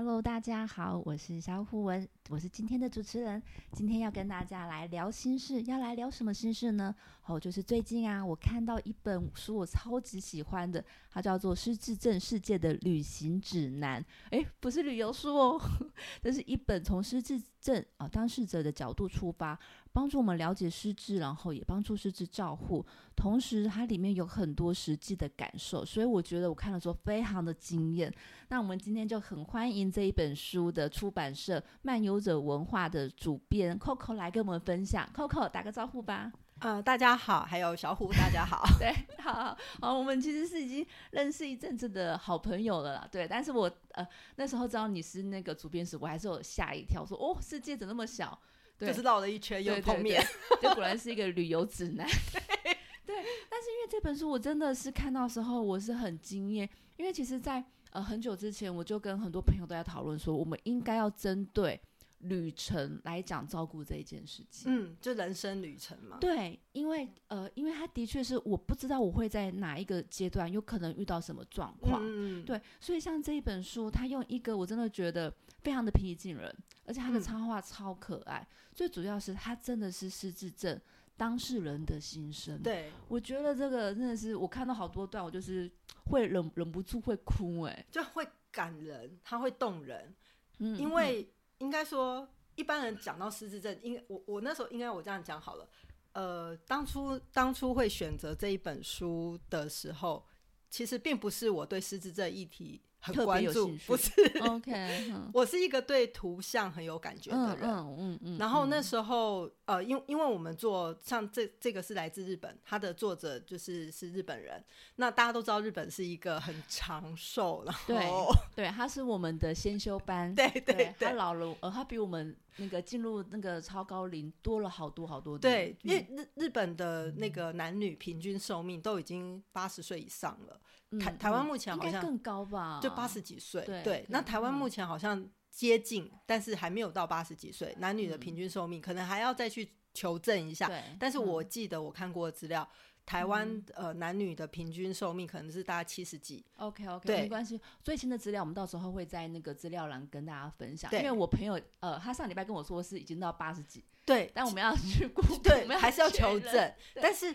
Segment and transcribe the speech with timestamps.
[0.00, 3.42] Hello，大家好，我是小虎文，我是今天的主持人。
[3.72, 6.94] 今天要跟大家来聊心事，要来聊什么心事呢？
[7.24, 14.02] 哦，就是最近啊，我看到一本书，我超级喜欢的，它叫做《失智症世界的旅行指南》。
[14.30, 15.60] 诶，不是旅游书哦，
[16.22, 19.58] 这是一本从失智症啊当事者的角度出发。
[19.90, 22.84] 帮助我们了解失智，然后也帮助失智照护，
[23.16, 28.12] 同时它里面有很多实际的感受，所以我觉得我看了之后非常的惊艳。
[28.48, 35.08] 那我们今天就很欢迎这一本书的出版社漫游者文化的主编 Coco 来跟我们分享。
[35.14, 36.32] Coco 打个招呼吧。
[36.60, 38.64] 呃，大家好，还有小虎， 大家好。
[38.80, 43.08] 对，好好，好我们其实是已经认识一阵子的好朋友了啦。
[43.12, 44.04] 对，但是我呃
[44.34, 48.36] 那时候知道你是那个主编时，我还是有吓一跳，说哦，世界怎么那么小？
[48.76, 50.20] 对就是绕了一圈又碰面，
[50.62, 52.06] 这果然是一个旅游指南。
[53.06, 53.16] 对，
[53.48, 61.80] 但是因为这本书我真的是看到时候我是很惊艳，因为其实，在呃很久之前我就跟很多朋友都在讨论说，我们应该要针对
[62.20, 64.72] 旅程来讲照顾这一件事情。
[64.72, 66.18] 嗯，就人生旅程嘛。
[66.20, 72.00] 对，因为呃，因为他的确是我不知道我会在哪一个阶段有可能遇到什么状况。
[72.02, 76.54] 嗯，对，所以像这一本书，他用一个我真的觉得非常的平易近人。
[76.84, 80.80] 而且他的插画超可爱，最主要是他真的是失智症
[81.18, 82.62] 当事人的心声。
[82.62, 85.70] 对，我觉得这个真的是我看到好多段，我就是
[86.06, 90.14] 会忍忍不住会哭，哎，就会感人，他会动人。
[90.60, 95.68] 嗯，因为应该说一般人讲到失智症，应我我那时候应该我这样讲好了。
[96.12, 100.26] 呃，当初当初会选择这一本书的时候，
[100.70, 102.82] 其实并不是我对失智症议题。
[103.00, 104.10] 很关注，不是
[104.40, 107.68] ？OK， 我是一个对图像很有感觉的人。
[107.70, 108.38] 嗯嗯嗯。
[108.38, 114.62] 然后那时候，呃，因因为我们做像这这个是来自日本，它的作者就是是日本人。
[114.96, 120.32] 那大家都知道，日本是一个很长寿，然后对对，他是我们的先修班。
[120.36, 125.38] 对对对，他老了，呃，他比我们那个进入那个超高龄多了好多好多。
[125.38, 130.60] 对，因为日日本的那个男女平均寿命都已经八十岁以上了。
[130.98, 133.62] 台台湾目前好像更高吧，就八十几岁。
[133.84, 137.74] 对，那台湾目前好像接近，但是还没有到八十几岁。
[137.78, 140.70] 男女的平均寿命可能还要再去求证一下。
[140.98, 142.66] 但是我记得我看过的资料，
[143.08, 146.44] 台湾呃男女的平均寿命可能是大概七十几。
[146.56, 147.58] OK OK，没关系。
[147.82, 150.92] 最新的资料我们到时候会在那个资料栏跟大家分享。
[150.92, 153.82] 因为我朋友呃，他上礼拜跟我说是已经到八十几。
[154.04, 156.72] 对，但我们要去 估，对，还是要求证。
[156.94, 157.34] 但是。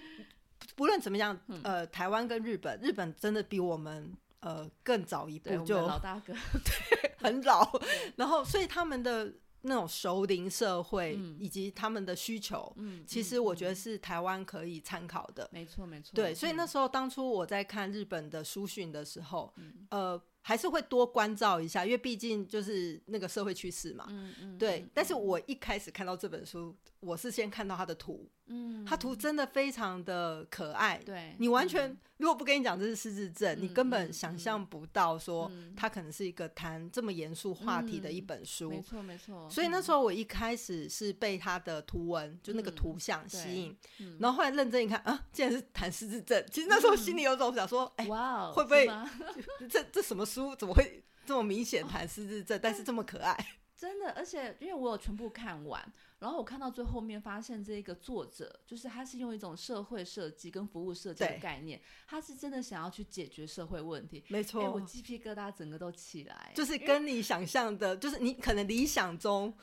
[0.77, 6.33] 不论怎么样，呃，台湾跟日本，日本真的比我们呃更早一步就老大哥，
[6.63, 7.69] 对，很老。
[8.15, 9.31] 然后，所以他们的
[9.63, 15.49] 那种熟龄社会以及他们的需求，嗯，其实我觉得是台湾可以参考的。
[15.51, 16.11] 没错，没错。
[16.13, 19.53] 对，所以那时候当初我在看日本的书讯的时候，
[19.89, 20.21] 呃。
[20.45, 24.05] 还是会多关照一下，因为毕竟就是那个社会趋势嘛。
[24.09, 24.57] 嗯嗯。
[24.57, 28.29] 对，但是我一开始看到这本书，我是先看到它的图。
[28.47, 28.83] 嗯。
[28.85, 31.01] 它图真的非常的可爱。
[31.05, 31.33] 对。
[31.39, 38.69] 你完全如果不跟你讲这是失智症，你根本想象不到说它可能是一个谈这么严肃话题的一本书。
[38.69, 39.49] 没错没错。
[39.49, 43.77] 所以那时候我一开始是被它的图文就那个图像吸引，
[44.19, 46.43] 然后后来认真一看啊，竟然是谈失智症。
[46.51, 48.89] 其实那时候心里有种想说，哎，哇，会不会
[49.69, 50.25] 这这什么？
[50.33, 53.37] 书怎么会这么明显谈失智症，但是这么可爱？
[53.75, 64.23] 真的，而且因为我有全部看完，然后我看到最后面发现，这个作者就是他是用一种社会设计跟服务设计的概念，他是真的想要去解决社会问题。
[64.29, 69.53] 没错，我鸡皮疙瘩整个都起来，就是跟你想象的，就是你可能理想中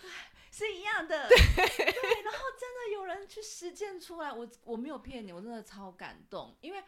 [0.53, 1.27] 是一样的。
[1.29, 6.83] 对，然后真的有人去实践出来，我我没有骗你，我真的超感动，因为。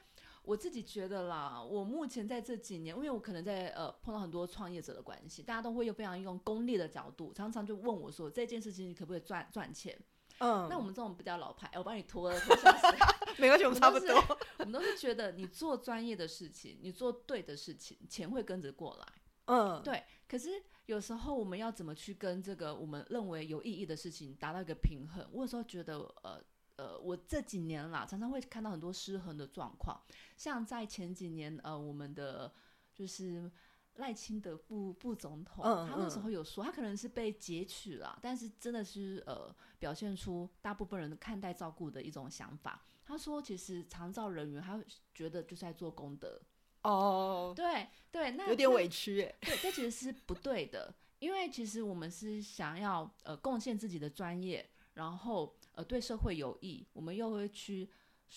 [0.45, 9.97] 我自己觉得啦，我目前在这几年，因为我可能在呃碰到很多创业者的关系，大家都会用非常用功利的角度，常常就问我说这件事情你可不可以赚赚钱？
[10.39, 12.97] 嗯，那我们这种比较老牌，我帮你拖了拖下去，
[13.41, 14.17] 没关系，我们差不多。
[14.59, 19.06] 我们都是觉得你做专业的事情，你做对的事情，钱会跟着过来。
[19.45, 20.03] 嗯，对。
[20.27, 20.50] 可是
[20.87, 25.25] 有时候我们要怎么去跟这个我们认为有意义的事情达到一个平衡？
[25.31, 26.43] 我有时候觉得呃。
[26.77, 30.01] 呃，我这几年啦，常常会看到很多失衡的状况。
[30.37, 32.53] 像在前几年，呃，我们的
[32.95, 33.51] 就是
[33.97, 42.83] 赖清德副副总统，他那时候有说，他可能是被截取了，但是真的是呃，表现出大部分人看待照顾的一种想法。
[43.05, 44.83] 他说，其实长照人员他
[45.15, 46.41] 觉得就是在做功德。
[46.85, 49.35] 哦，对对，那有点委屈哎。
[49.43, 55.55] 对，这其实是不对的，因为其实我们是想要呃贡献自己的专业，然后。
[55.73, 57.89] 呃，对社会有益，我们又会去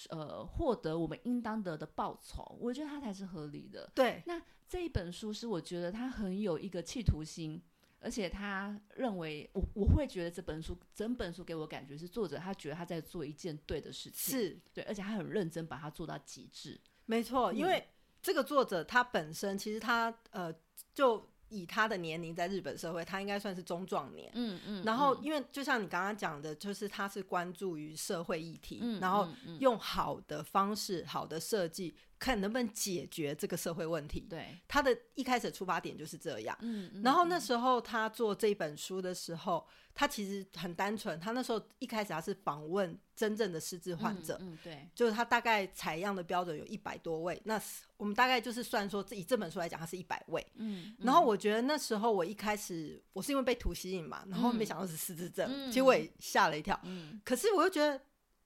[0.09, 3.91] 呃获得我们应当得的报酬，我觉得他才是合理的。
[3.93, 7.61] 对，那这一本书是我觉得他很有一个企图心。
[8.01, 16.79] 而且他认为，我我会觉得这本书整本书给我感觉是作者他觉得他在做一件对的事情，是对，而且他很认真把它做到极致。
[17.07, 17.83] 没错，因为
[18.21, 20.53] 这个作者他本身其实他呃
[20.93, 21.27] 就。
[21.49, 24.31] 以他的年龄在日本社会，他应该算是中壮年。
[24.33, 24.83] 嗯嗯。
[24.83, 29.27] 然后，因为就像你刚刚讲的，就是他是关注于社会议题，然后
[29.59, 31.95] 用好的方式、好的设计，
[32.25, 34.21] 看能不能解决这个社会问题。
[34.21, 34.57] 对。
[34.67, 36.57] 他的一开始出发点就是这样。
[36.61, 37.03] 嗯嗯。
[37.03, 39.67] 然后那时候他做这本书的时候。
[39.97, 47.57] 他其实很单纯，他那时候一开始他是访问真正的失智患者，嗯，对，就是他大概采样的标准有一百多位，那
[47.95, 58.01] 我们大概就是算说以这本书来讲，他是一百位，嗯，然后我觉得那时候我一开始我是因为被图吸引嘛，然后没想到是失智症，其实我也吓了一跳，嗯，可是我又觉得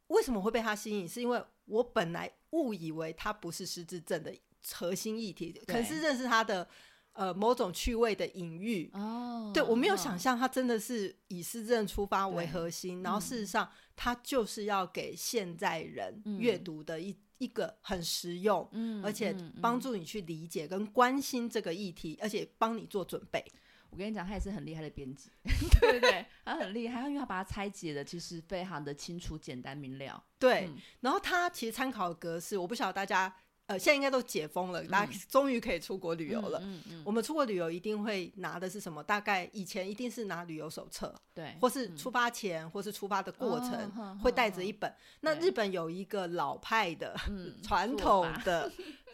[0.10, 4.34] 为什么会被他吸引，是因为我本来误以为它不是失智症的
[4.74, 6.68] 核心议题，可是认识它的。
[7.14, 23.44] 呃，某种趣味的隐喻哦，对我没有想象，它真的是以失智出发为核心，然后事实上，它就是要给现在人阅读的一一个很实用，嗯，而且帮助你去理解跟关心这个议题，而且帮你做准备。
[23.90, 25.30] 我跟你讲，他也是很厉害的编辑，
[25.80, 30.24] 对对对，他很厉害，因为他把它拆解的其实非常的清楚、简单明了。
[30.38, 30.70] 对，
[31.02, 33.34] 然后他其实参考格式，我不晓得大家。
[33.70, 36.60] 呃，现在应该都解封了，大家终于可以出国旅游了。
[36.64, 39.04] 嗯嗯，我们出国旅游一定会拿的是什么？
[39.04, 44.92] 大概以前一定是拿旅游手册，对，或是出发前，或是出发的过程会带着一本。
[45.22, 47.16] 那日本有一个老派的
[47.62, 48.72] 传统的。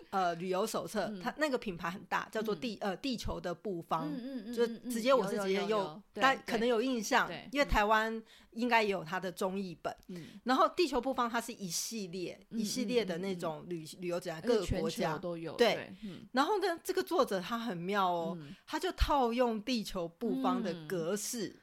[0.10, 4.12] 呃，旅游手册，它那个品牌很大，叫做地呃地球的布方，
[4.54, 8.22] 就直接我是直接用，大家可能有印象，因为台湾
[8.52, 9.96] 应该也有它的中译本。
[10.44, 15.54] 然后地球布方它是一系列一系列的那种旅旅游指南，各个国家都有。
[15.54, 15.94] 对，
[16.32, 21.56] 然后呢，这个作者他很妙哦，他就套用地球布方的格式，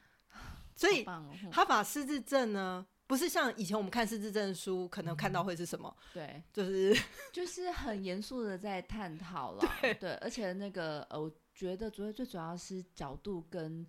[0.74, 1.04] 所以
[1.50, 2.86] 他把失智症呢。
[3.12, 5.94] 不是像以前我们看失智证书，可能看到会是什么？
[6.14, 6.96] 对， 就是
[7.30, 9.62] 就是 很严肃的在探讨了。
[10.00, 13.86] 对，而且那个呃，我觉得主要最主要是角度跟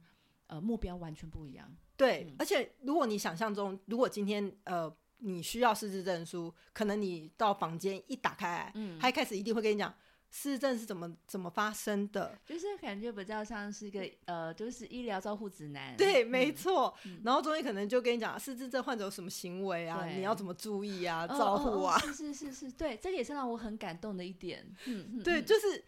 [0.47, 1.73] 呃目标完全不一样。
[1.95, 9.95] 对，而且如果你想象中，如果今天呃你需要失智证书，可能你到房间一打开，嗯，他一开始一定会跟你讲。
[10.35, 12.35] 失智症是怎么怎么发生的？
[12.43, 15.95] 就是感觉比较像是一个呃，就是医疗照护指南。
[15.95, 16.91] 对，没错。
[17.23, 20.03] 然后中间可能就跟你讲，失智症患者有什么行为啊？
[20.07, 21.27] 你要怎么注意啊？
[21.27, 21.99] 照护啊？
[21.99, 24.65] 是是是是，对，这个也是让我很感动的一点。
[24.85, 25.83] 嗯，对，就是。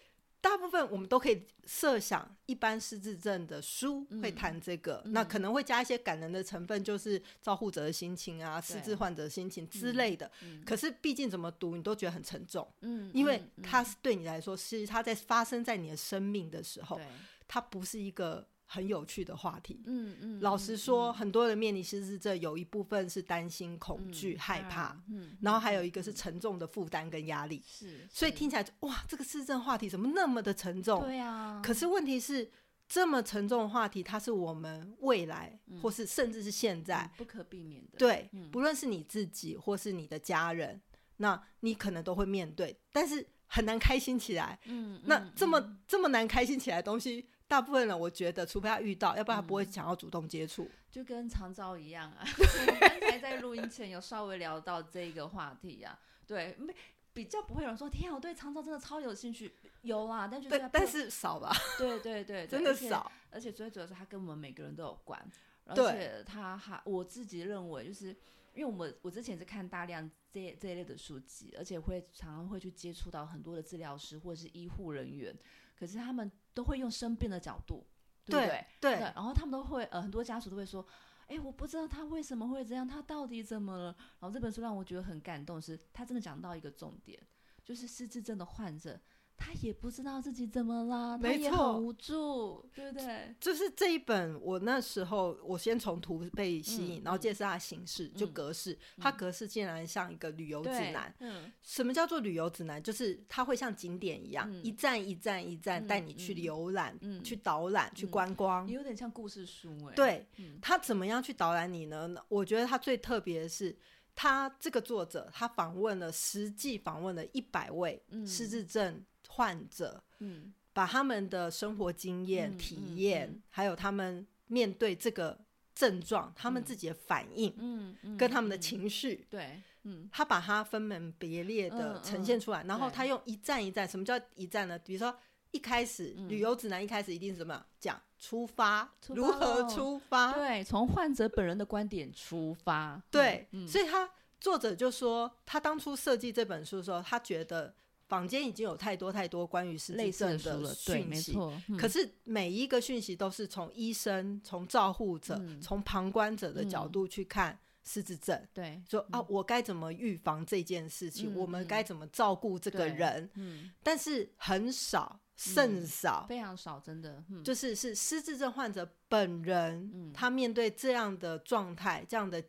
[0.46, 10.32] 大部分我们都可以设想，一般失智症的书会谈这个，那可能会加一些感人的成分，就是照护者的心情啊，失智患者的心情之类的。
[10.64, 12.72] 可是毕竟怎么读，你都觉得很沉重。
[12.82, 17.02] 嗯，因为它是对你来说，是它在发生在你的生命的时候，
[17.48, 18.48] 它不是一个。
[18.66, 19.84] 很有趣的话题。
[19.86, 27.64] 嗯嗯，老实说，很多人面临失智症，有一部分是担心、恐惧、害怕，嗯，然后还有一个是沉重的负担跟压力。
[27.66, 31.02] 是，所以听起来哇，这个失智症话题怎么那么的沉重？
[31.02, 31.62] 对啊。
[31.64, 32.52] 可是问题是，
[32.88, 37.98] 这么沉重的话题，它是我们未来，或是甚至是现在不可避免的。
[37.98, 40.82] 对，不论是你自己或是你的家人，
[41.18, 44.60] 那你可能都会面对，但是很难开心起来。
[44.66, 47.28] 嗯，那这么这么难开心起来的东西。
[47.48, 50.70] 大部分人我觉得，除非他遇到，要不然他不会想要主动接触。
[50.92, 56.00] 就跟长照一样啊， 我们刚才在录音前有稍微聊到这个话题啊。
[56.26, 56.74] 对，没
[57.14, 59.54] 比较不会有人说，天啊，我对长照真的超有兴趣。
[59.84, 61.56] 有啊，但就是但是少吧。
[61.78, 63.12] 对对 对，真的少。
[63.30, 65.20] 而且最主要是，他跟我们每个人都有关。
[65.66, 68.08] 而且他还，我自己认为，就是
[68.54, 75.36] 因为我们我之前是看大量这这一类的书籍，而且会常常会去接触到很多的治疗师或者是医护人员。
[75.76, 77.86] 可是他们都会用生病的角度，
[78.26, 78.66] 对不对？
[78.80, 78.92] 对。
[79.14, 80.86] 然后他们都会，呃，很多家属都会说
[81.28, 87.22] ：“哎，我不知道他为什么会这样，他到底怎么了？”然后这本书让我觉得很感动，是他真的讲到一个重点，
[87.64, 89.00] 就是失智症的患者。
[89.38, 93.36] 他也不知道自己怎么了，他也很无助，对不对？
[93.40, 101.14] 就是这一本，我那时候我先从图被吸引，然后介绍它形式，就格式，它格式竟然像一个旅游指南。
[101.20, 102.82] 嗯，什么叫做旅游指南？
[102.82, 109.96] 就是它会像景点一样，一站一站一站带你去浏览、去导览、去观光，有点像故事书哎。
[109.96, 110.28] 对，
[110.62, 112.16] 他怎么样去导览你呢？
[112.30, 113.78] 我觉得他最特别的是，
[114.16, 119.04] 他这个作者他访问了实际访问了一百位失智症。
[119.36, 125.38] 患者，嗯，把他们的生活经验、体验，还有他们面对这个
[125.74, 134.80] 症状，他们自己的反应，嗯，跟他们的情绪，对，嗯，他把它分门别列的呈现出来，然后他用一站一站，什么叫一站呢？
[134.80, 135.14] 比如说
[135.52, 137.54] 一开始旅游指南一开始一定是什么？
[137.54, 140.32] 样讲出发，如何出发？
[140.32, 143.02] 对，从患者本人的观点出发。
[143.12, 147.76] 对，所以他作者就说，他当初设计这本书的时候，他觉得。
[148.16, 151.38] 坊间已经有太多太多关于失智症的讯息，
[151.78, 158.42] 可是每一个讯息都是从医生、从照护者、从旁观者的角度去看失智症。
[158.54, 161.36] 对，说啊，我该怎么预防这件事情？
[161.36, 163.30] 我们该怎么照顾这个人？
[163.34, 172.42] 嗯，但是很少，甚少，非常少，真的，就是是失智症患者本人，他面对这样的状态，这样的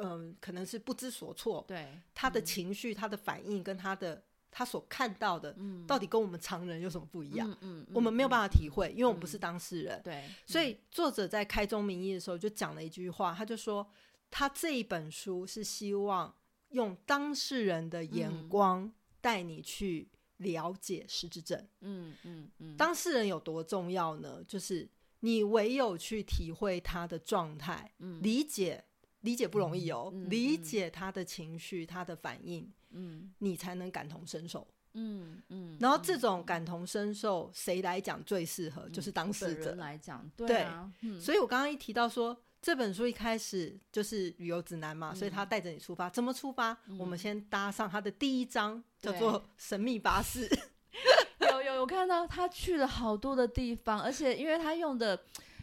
[0.00, 1.62] 嗯，可能是不知所措。
[1.68, 4.24] 对，他的情绪、他的反应跟他的。
[4.50, 7.56] 他所看到的，到底跟我们常人有什么不一样？
[7.60, 10.00] 嗯，我们没有办法体会，因为我们不是当事人。
[10.02, 13.88] 对，所以作者在开宗明义的时候就讲了一句话，他就说
[14.30, 16.34] 他这一本书是希望
[16.70, 21.68] 用当事人的眼光带你去了解失智症。
[21.80, 24.42] 嗯嗯嗯，当事人有多重要呢？
[24.48, 24.88] 就是
[25.20, 28.84] 你唯有去体会他的状态，理解
[29.20, 32.72] 理解不容易哦，理解他的情绪，他的反应。
[32.90, 34.66] 嗯，你才能感同身受。
[34.94, 38.88] 嗯嗯，然后这种感同身受，谁来讲最适合？
[38.88, 40.28] 就是当事人来讲。
[40.36, 46.10] 对啊，所以我刚刚一提到说这本书一开始就是旅游指南嘛，所以他带着你出发。
[46.10, 46.76] 怎么出发？
[46.98, 50.48] 我们先搭上他的第一章，叫做神秘巴士。
[51.52, 55.18] 有有有看到他去了好多的地方，而且因为他用的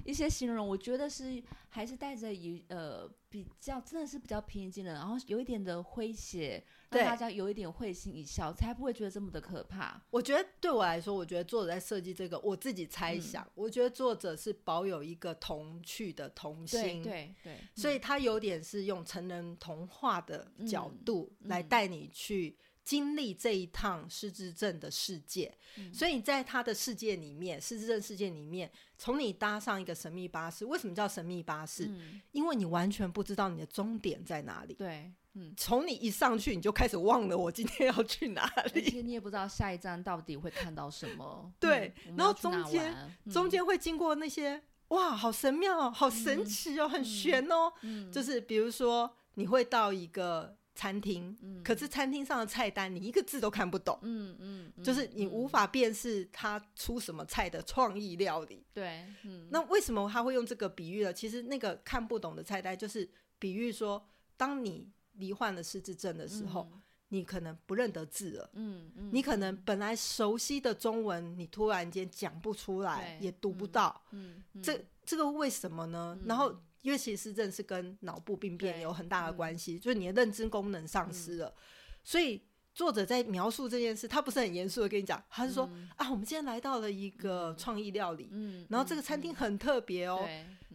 [0.07, 6.63] 一些形容，我觉得是还是带着一呃比较真的是比较平静的，然后有一点的诙谐。
[6.89, 10.01] 让大家有一点会心一笑，才不会觉得这么的可怕。
[10.09, 22.57] 我觉得对我来说，我觉得作者在设计这个，我自己猜想，我觉得作者是保有一个童趣的童心，对对，所以他有点是用成人童话的角度来带你去
[22.87, 25.53] 经历这一趟失智症的世界。
[25.91, 31.91] 所以在他的世界里面，失智症世界里面，从你搭上一个神秘巴士，为什么叫神秘巴士？
[32.31, 34.73] 因为你完全不知道你的终点在哪里。
[34.75, 35.11] 对。
[35.55, 41.51] 从你一上去，你就开始忘了我今天要去哪里，而且你也不知道下一站到底会看到什么。
[41.59, 42.95] 对，然后中间
[43.29, 47.71] 中间会经过那些哇，好神妙，好神奇哦，很悬哦。
[47.81, 53.97] 嗯，就是比如说你会到一个餐厅，可是餐厅上的菜单你一个字都看不懂。
[54.03, 58.63] 嗯嗯，就是你无法辨识它出什么菜的创意料理。
[58.75, 61.11] 对，嗯，那为什么他会用这个比喻呢？
[61.11, 64.07] 其实那个看不懂的菜单就是比喻说，
[64.37, 66.69] 当你罹患了失智症的时候，
[67.07, 68.49] 你可能不认得字了。
[68.53, 73.99] 嗯嗯，你可能本来熟悉的中文，你突然间讲不出来，也读不到。
[74.11, 76.19] 嗯，这这个为什么呢？
[76.25, 76.55] 然后，
[76.87, 81.53] 因为其实失症是跟脑部病变有很大的关系，就是你的认知功能丧失了。
[82.01, 82.41] 所以
[82.73, 90.25] 作者在描述这件事，他不是很严肃的跟你讲，他是说啊，我们今天来到了一个创意料理，嗯，然后这个餐厅很特别哦。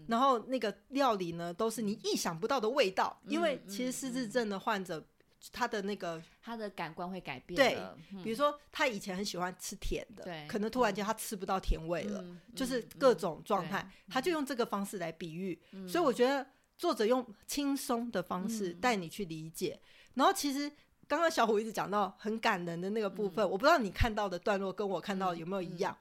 [0.06, 5.02] 然后那个料理呢，都是你意想不到的味道，因为其实失智症的患者，
[5.50, 7.56] 他的那个他的感官会改变。
[7.56, 15.60] 对，比如说他以前很喜欢吃甜的，对，可能突然间他吃不到甜味了，就是各种状态，他就用这个方式来比喻。
[15.88, 16.46] 所以我觉得
[16.76, 19.80] 作者用轻松的方式带你去理解。
[20.14, 20.70] 然后其实
[21.08, 25.96] 刚刚小虎一直讲到很感人的那个部分，我不知道你看到的段落跟我看到有没有一样。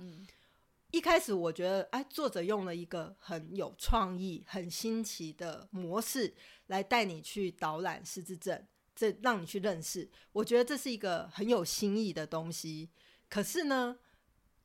[0.91, 6.33] 一开始我觉得，哎，作者用了一个很有创意、很新奇的模式
[6.67, 8.61] 来带你去导览失智症，
[9.01, 10.07] 这让你去认识。
[10.31, 12.87] 我觉得这是一个很有新意的东西。
[13.27, 13.97] 可是呢，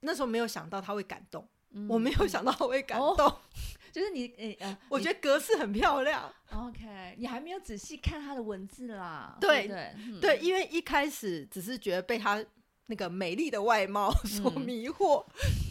[0.00, 1.49] 那时候没有想到他会感动，
[1.88, 3.35] 我没有想到会感动。
[3.90, 4.26] 就是你，
[4.61, 6.31] 呃， 我觉得格式很漂亮。
[6.52, 9.38] OK，你还没有仔细看他的文字啦。
[9.40, 12.45] 对对对，因为一开始只是觉得被他。
[12.88, 15.26] 那个美丽的外貌 所迷惑，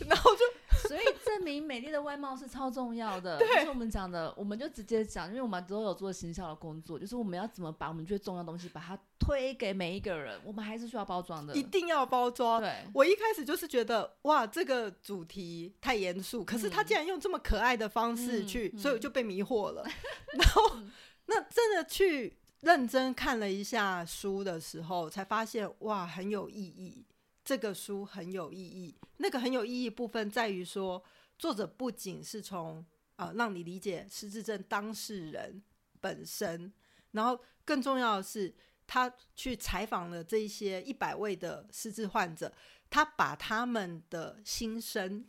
[0.05, 0.41] 然后就
[0.87, 3.37] 所以证明美丽的外貌是超重要的。
[3.39, 12.61] 对，是我们讲的，我们就直接讲，因为我们都有做行销的工作，就是我们要怎么把我们最重要的东西把它推给每一个人，我们还是需要包装的，一定要包装。
[12.61, 19.83] 对，我一开始就是觉得哇，这个主题太严肃，可是他竟然用这么可爱的方式去，所以我就被迷惑了。
[20.37, 20.77] 然后
[21.25, 22.37] 那真的去。
[22.61, 27.05] 认真看了一下书的时候，才发现哇，很有意义。
[27.45, 28.97] 这个书很有意义。
[29.17, 31.01] 那个很有意义部分在于说，
[31.37, 32.83] 作者不仅是从
[33.17, 35.63] 呃让你理解失智症当事人
[36.01, 36.73] 本身，
[37.11, 38.53] 然后更重要的是，
[38.87, 42.51] 他去采访了这一些一百位的失智患者，
[42.89, 45.25] 他把他们的心声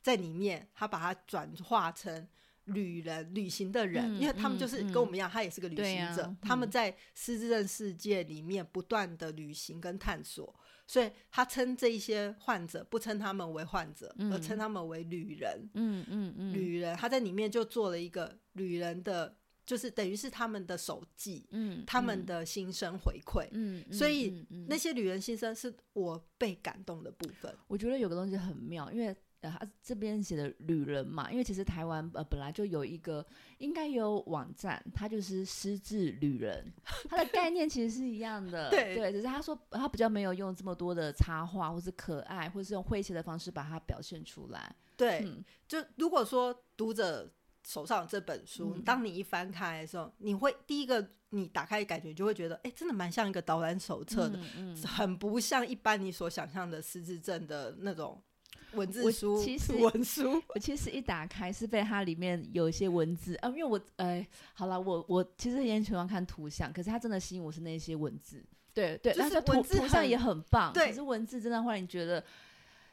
[0.00, 2.26] 在里面，他把它转化成
[2.72, 10.54] 旅人、旅行的人，嗯因为他们就是嗯跟我们一样，他也是个旅行者，他们嗯在失智症世界里面不断的旅行跟探索，
[10.86, 15.68] 所以他称这一些患者不称他们为患者，而嗯称他们为旅人。
[15.74, 23.48] 嗯嗯嗯，旅人他在里面就做了一个旅人的，就是等于是他们的手记，嗯他们的心声回馈。
[23.52, 27.54] 嗯，嗯所以嗯嗯那些旅人心声是我被感动的部分。
[27.68, 33.24] 我觉得有个东西很妙，因为呃，他这边写的旅人嘛，因为其实台湾呃本来就有一个
[33.58, 36.64] 应该有网站，它就是失智旅人，
[37.08, 47.32] 它的概念其实是一样的，对对，只是他说他比较没有用这么多的插画或是可爱，或是用诙谐的方式把它表现出来，对，嗯就如果说读者
[47.66, 54.38] 手上这本书，嗯当你一翻开的时候，你会第一个你打开感觉就会觉得，哎、真的蛮像一个导览手册的，
[54.86, 58.20] 很不像一般你所想象的失智症的那种
[58.74, 60.42] 文字书、其实 文书。
[60.48, 72.24] 我其实一打开是被它里面有一些文字啊，因为我哎，好了，我我其实也喜欢看图像，可是它真的吸引我是那些文字，对对，就是但是图文字图像也很棒，对可是文字真的会让你觉得。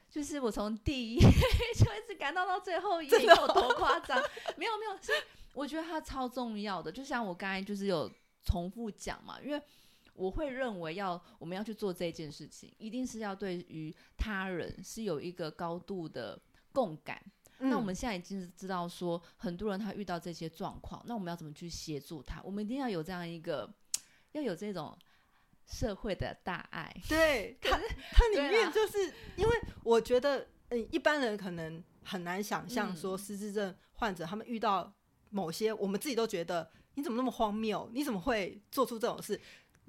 [0.10, 1.22] 就是我从第一页
[1.78, 4.18] 就一直感动到最后一页，有多夸张？
[4.56, 5.12] 没有没有，是
[5.54, 6.90] 我觉得它超重要的。
[6.90, 8.10] 就像我刚才就是有
[8.46, 9.62] 重复讲嘛，因为
[10.18, 16.38] 我会认为要我们要去做这件事情，一定是要对于他人是有一个高度的
[16.74, 17.22] 共感。
[17.60, 22.42] 那我嗯们现在已经知道说，很多人他遇到这些状况，那我们要怎么去协助他？
[22.44, 23.72] 我们一定要有这样一个，
[24.34, 24.98] 要有这种
[25.66, 26.96] 社会的大爱。
[27.10, 27.80] 对它，
[28.12, 34.94] 它里面就是因为我觉得，嗯，一般人可能很难想象嗯说失智症患者他们遇到
[35.30, 39.40] 某些我们自己都觉得你怎么那么荒谬，你怎么会做出这种事？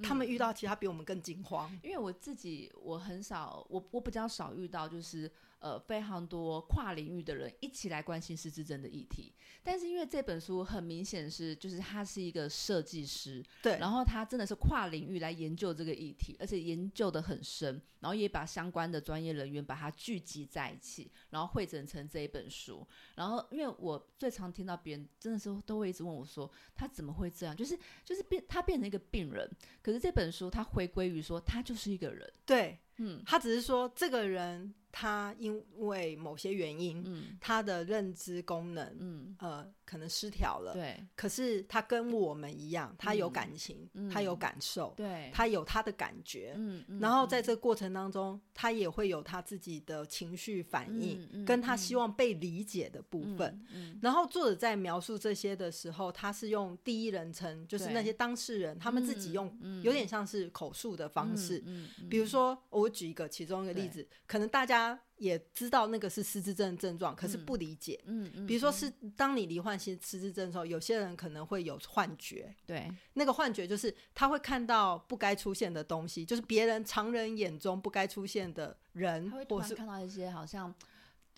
[0.02, 1.71] 他们嗯遇到其他比我们更惊慌。
[1.83, 9.32] 因为我自己我很少，我我比较少遇到就是呃非常多跨领域的人一起来关心失智症的议题。
[9.62, 22.86] 但是因为这本书很明显是就是他是一个设计师，对，然后他真的是跨领域来研究这个议题，而且研究的很深，然后也把相关的专业人员把它聚集在一起，然后汇整成这一本书。
[23.16, 27.54] 然后因为我最常听到别人真的是都会一直问我说，他怎么会这样？
[27.54, 29.50] 就是就是变他变成一个病人，
[29.82, 33.23] 可是这本书他回归于说他就是一个人，对嗯。
[33.26, 37.37] 他只是说这个人他因为某些原因，嗯。
[37.41, 40.74] 他的认知功能嗯，呃可能失调了。
[40.74, 46.52] 对可是他跟我们一样，他有嗯感情，嗯他有感受，对，他有他的感觉。
[46.56, 61.62] 嗯嗯，然后在这个过程当中，他也会有他自己的情绪反应，跟他希望被理解的部嗯分。，嗯然后作者在描述这些的时候，他是用第一人称，就是那些当事人他们自己用，嗯有点像是口述的方式。
[61.64, 68.00] 嗯，嗯比如说，我举一个其中一个例子，可能大家也知道那个是失智症症状，可是嗯不理解。
[68.07, 80.75] 嗯嗯，比如说是当你罹患失失智症的时候，有些人可能会有幻觉，对，那个幻觉就是他会看到不该出现的东西，就是别人常人眼中不该出现的人他会，突或是然看到一些好像，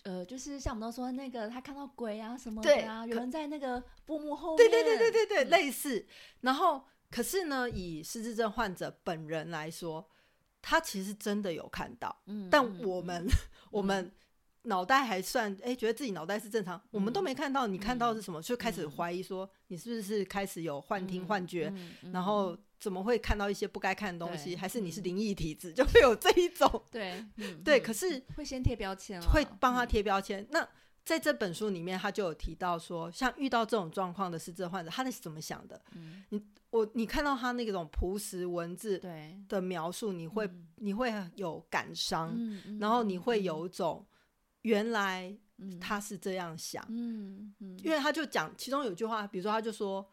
[0.03, 6.05] 呃，就是像我们都说那个他看到鬼啊什么的啊，有可人在那个布幕后对面，对对对对对，嗯类似。
[6.41, 10.07] 然后，可是呢，以失智症患者本人来说，
[10.61, 13.27] 他其实真的有看到，嗯，但嗯我们、
[13.71, 14.11] 我们
[14.63, 18.39] 脑袋还算哎、觉得自己脑袋是正常，我们都没看到，你看到是什么？
[18.41, 21.73] 就开始嗯怀疑说，你是不是开始有幻听、嗯幻觉？
[22.13, 24.55] 然后怎么会看到一些不该看的东西？
[24.55, 27.79] 还是你是嗯灵异体质，就会有这一种对嗯对？
[27.79, 30.45] 嗯可是会先贴标签，会帮他嗯贴标签。
[30.51, 30.67] 那
[31.03, 35.81] 在这本书里面，他就有提到说，像遇到这种状况的失智患者，他是怎么想的？
[35.95, 36.23] 嗯。
[36.69, 38.97] 我你看到他那种朴实文字，
[39.49, 40.67] 的描述，你会、嗯。
[40.77, 42.37] 你会有感伤，
[42.79, 43.65] 然后你会嗯有。
[43.65, 44.05] 一种
[44.61, 45.79] 原来嗯。
[45.79, 50.07] 他是这样想，嗯嗯，因为他就讲其中有句话，比如说他就说，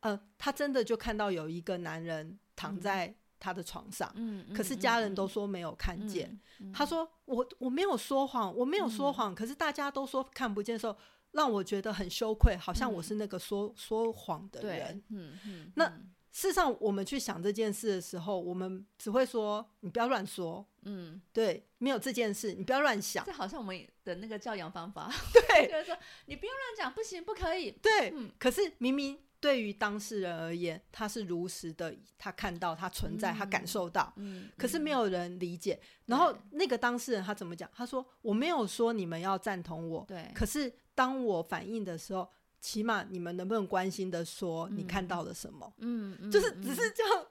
[0.00, 2.80] 呃，他真的就看到有一个男人躺嗯。
[2.80, 3.14] 在
[3.44, 6.40] 他的床上，嗯，嗯可是家人都说没有看见。，
[6.72, 10.96] 他说我我没有说谎，我没有说嗯谎，可是大家都说看不见的时候，
[11.32, 28.10] 让我觉得很羞愧，好像我嗯是那个说、说谎的人。，嗯嗯，那嗯事实上，我们去想这件事的时候，我们只会说你不要乱说，嗯，对，没有这件事，你不要乱想，这好像我们的那个教养方法， 对就是说你不要乱讲，不行，不可以，对。
[28.16, 35.78] 嗯可是明明对于当事人而言，他是如实的，他看到，他存在，他感嗯受到，嗯，可是没有，人理解。
[36.06, 37.68] 然后那个当事人他怎么讲？
[37.74, 42.26] 他说我没有说你们要赞同我，对，可是当我反应的时候，
[42.58, 45.70] 起码你们能不能关心的说你看嗯到了什么？
[45.80, 47.26] 嗯，嗯就是嗯只是这样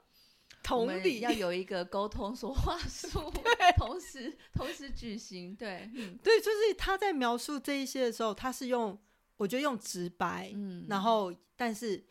[0.62, 3.18] 同理，要有一个沟通说话 术，
[3.76, 8.96] 同时同时举行，对，嗯对，就是他在描述这一些的时候，他是用
[9.36, 12.04] 我觉得用直白，嗯，然后但是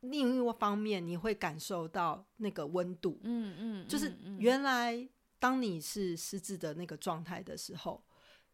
[0.00, 8.04] 另一方面你会感受到那个温度，嗯嗯，就是原来当你是失智的那个状态的时候，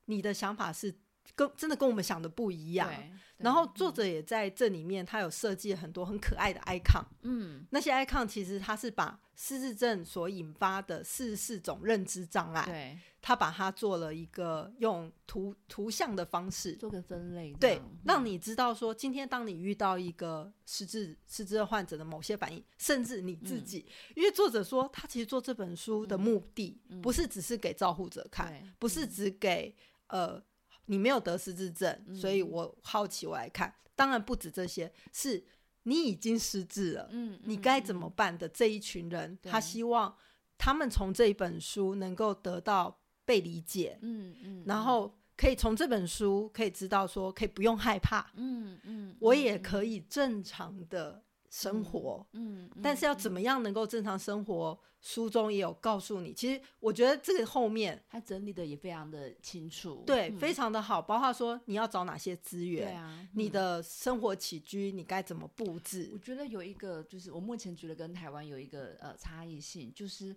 [0.07, 0.95] 你的想法是。
[1.39, 2.93] 跟真的跟我们想的不一样，
[3.37, 29.73] 然后作者也在这里面，他有设计很多很可爱的 icon，嗯，那些 icon 其实他是把失智症所引发的四十四种认知障碍，对，他把它做了一个用图图像的方式做个分类，对，让你知道说，今天当你遇到一个失智失智患者的某些反应，甚至你自己，因为作者说他其实做这本书的目的不是只是给照护者看，不是只给
[30.09, 30.43] 呃。
[30.89, 33.73] 你没有得失智症，所以我好奇，我来看。
[33.95, 35.43] 当然不止这些，是
[35.85, 40.17] 你已经失智了，嗯，你该怎么办的这一群人，他希望
[40.57, 51.25] 他们从这一本书能够得到被理解，嗯嗯，然后可以从这本书可以知道说，可以不用害怕，嗯嗯，我也可以正常的。
[51.51, 54.79] 生活，嗯，但是要怎么样能够正常生活？
[55.01, 56.35] 书中也有告诉你。
[56.35, 61.01] 其实我觉得这个后面他整理的也非常的清楚，对，非常的好。
[61.01, 66.11] 包括说你要找哪些资源，对啊，你的生活起居你该怎么布置？
[66.13, 70.35] 我觉得有一个就是我目前觉得跟台湾有一个呃差异性，就是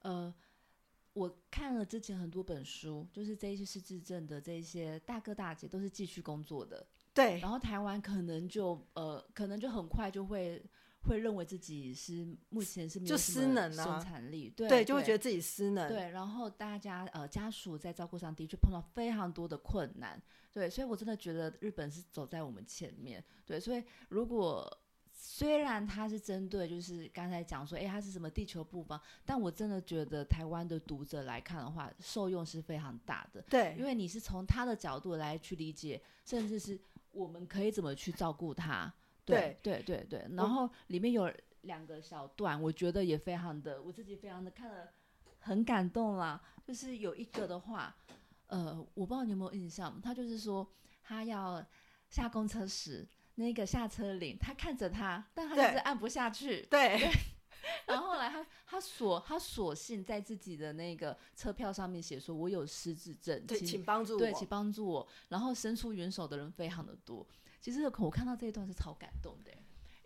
[0.00, 0.34] 呃，
[1.12, 6.86] 我看了之前很多本书，就是这些失智症的这些大哥大姐都是继续工作的。
[7.12, 10.62] 对，然后台湾可能就呃，可能就很快就会
[11.02, 15.88] 会认为自己是目前是就失能啊，生产力对，就会觉得自己失能。
[15.88, 20.22] 对，然后大家呃家属在照顾上的确碰到非常多的困难。
[20.52, 23.22] 对，所以我真的觉得日本是走在我们前面。
[23.44, 24.70] 对，所以如果
[25.12, 33.42] 虽然他是针对就是刚才讲说，哎，他是什么地球部方，但我真的觉得台湾的读者来看的话，受用是非常大的。
[33.50, 36.80] 对，因为你是从他的角度来去理解，甚至是。
[37.12, 38.92] 我们可以怎么去照顾他？
[39.24, 40.26] 对对对对。
[40.32, 44.88] 然后里面有两个小段，我觉得也非常的，我自己非常的看了
[45.38, 46.40] 很感动啦。
[46.64, 47.96] 就是有一个的话，
[48.46, 50.66] 呃，我不知道你有没有印象，他就是说
[51.02, 51.64] 他要
[52.08, 56.62] 下公车时，那个下车铃，他看着他，但他就是按不下去。
[56.70, 56.98] 对。
[57.86, 67.26] 然后后来他他索他索性在自己的那个车票上面写说：“我有失智症，请帮助我，对，请帮助我。”然后伸出援手的人非常的多。
[67.60, 69.52] 其实我看到这一段是超感动的，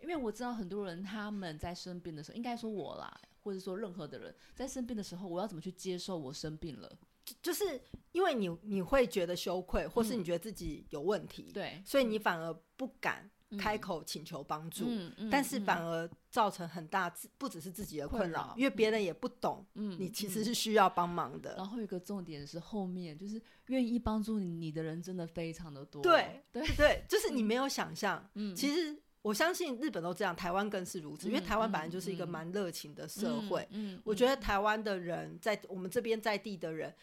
[0.01, 6.97] 因为我知道很多人他们在生病的时候，应该说我啦，或者说任何的人在生病的时候，我要怎么去接受我生病了？
[7.41, 13.29] 就是因为你你会觉得羞愧，或是你觉得自己有问题，对，所以你反而不敢。
[13.57, 14.85] 开口请求帮助，
[15.31, 21.55] 但是反而造成很大，不只是自己的困扰，因为别人也不懂，你其实是需要帮忙的。
[21.55, 26.01] 然后一个重点是后面，就是愿意帮助你的人真的非常的多。
[26.01, 28.27] 对对对，就是你没有想象。
[28.33, 33.67] 嗯，其实我相信日本都这样，台湾更是如此，因为台湾本来就是一个蛮热情的社会。
[33.71, 36.93] 嗯，我觉得台湾的人在我们这边在地的人。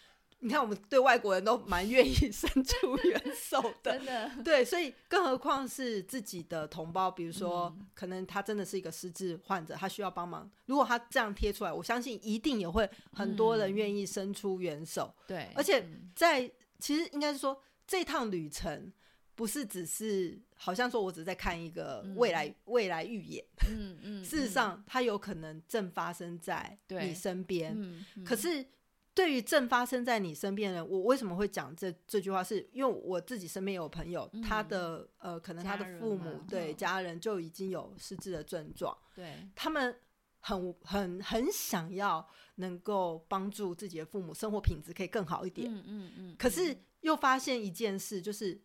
[0.44, 4.30] 你看，我们对外国人都蛮愿意 伸出援手的，真的。
[4.42, 10.50] 对，所以更何况是自己的同胞，比如说，可能他真的是一个失智患者，他需要帮忙。
[10.66, 15.14] 如果他这样贴出来，我相信一定也会很多人愿意伸出援手。
[15.28, 16.50] 对，而且在
[16.80, 18.92] 其实应该是说，这趟旅程
[19.36, 23.44] 不是只是好像说我只是在看一个未来未来预演。
[23.68, 24.24] 嗯嗯。
[24.24, 27.74] 事实上，它有可能正发生在你身边。
[27.76, 28.04] 嗯。
[28.24, 28.66] 可是。
[29.14, 32.42] 对于正发生在你身边的人，我为什么会讲这这句话？
[32.42, 39.94] 是因为我自己身边有朋友，他的呃，可能他的父母对家人就已经有失智的症状，对他们
[40.40, 46.36] 很很很想要能够帮助自己的父母生活品质可以更好一点，嗯嗯嗯。
[46.38, 48.58] 可是又发现一件事，就是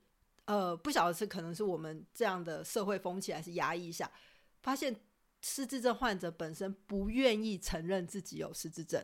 [0.45, 4.09] 呃，不晓得是可能是我们这样的社会风气还是压抑下，
[4.61, 4.95] 发现
[5.41, 9.03] 失智症患者本身不愿意承认自己有失智症。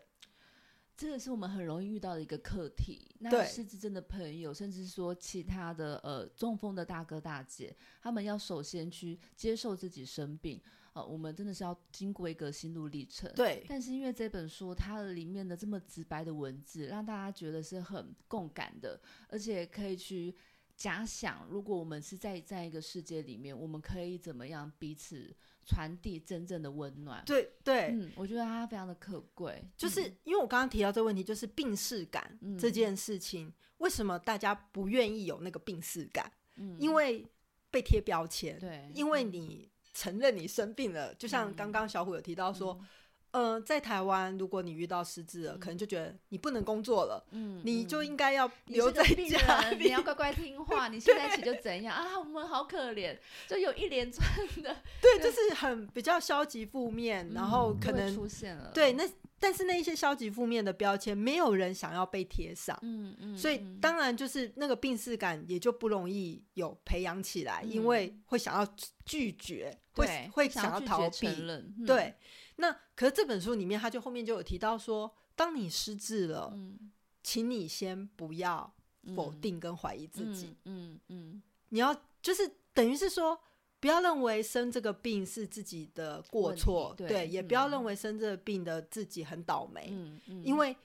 [0.96, 3.08] 这个是我们很容易遇到的一个课题。
[3.20, 10.62] 那失智症的朋友，甚至说其他的呃中风的大哥大姐，他们要首先去接受自己生病。
[10.94, 13.28] 呃，我们真的是要经过一个心路历程。
[13.34, 13.66] 对。
[13.68, 20.36] 但是因为这本书它里面的这么直白的文字，让大家觉得是很共感的，而且可以去
[20.76, 25.36] 假想，如果我们是在在一个世界里面，我们可以怎么样彼此。
[25.66, 36.30] 传递真正的温暖，对对，嗯，我觉得它非常的可贵，就是因为我刚刚提到这个问题，就是病逝感这件事情，为什么大家不愿意有那个病逝感？
[36.58, 37.26] 嗯，因为
[37.72, 42.78] 被贴标签，对，因为你承认你生病了，就像刚刚小虎有提到说，
[43.34, 51.94] 呃，在台湾，如果你遇到失智了，可能就觉得你不能工作了，嗯，你就应该要留在家里，你要乖乖听话，你现在起就怎样？
[51.98, 52.20] 啊？
[52.20, 53.18] 我们好可怜，
[53.48, 54.24] 就有一连串
[54.62, 59.04] 的，对，就是很比较消极负面，然后可能出现了，对，那
[59.40, 71.28] 但是那一些消极负面的标签，没有人想要被贴上，嗯嗯，所以当然就是那个病视感也就不容易有培养起来，因为会想要拒绝，会会想要逃避，
[71.88, 72.14] 对。
[72.58, 76.56] 那可是这本书里面，他就后面就有提到说，当你失智了，
[77.24, 78.72] 请你先不要
[79.16, 83.40] 否定跟怀疑自己，嗯嗯，你要就是等于是说，
[83.80, 90.76] 不要认为生这个病是自己的过错，对，也不要认为生这个病的自己很倒霉，嗯嗯，因为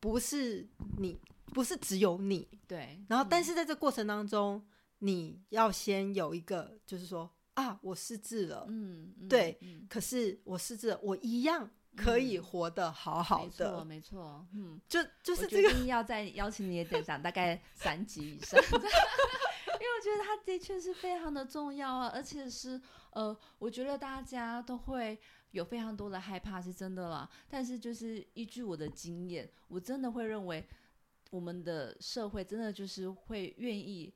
[0.00, 0.66] 不是
[0.98, 4.66] 你，不是只有你，对，然后但是在这过程当中，
[4.98, 7.30] 你要先有一个，就是说。
[7.54, 22.80] 啊，我失智了，嗯，对，可是我失智，了，我一样可以活得好好的，没错，没错，嗯，就就是这个要再邀请你也得讲大概三集以上， 因为我觉得它的确是非常的重要啊，而且是
[23.12, 25.16] 呃，我觉得大家都会
[25.52, 27.30] 有非常多的害怕，是真的啦。
[27.48, 30.66] 但是就是依据我的经验，我真的会认为
[31.30, 34.12] 我们的社会真的就是会愿意。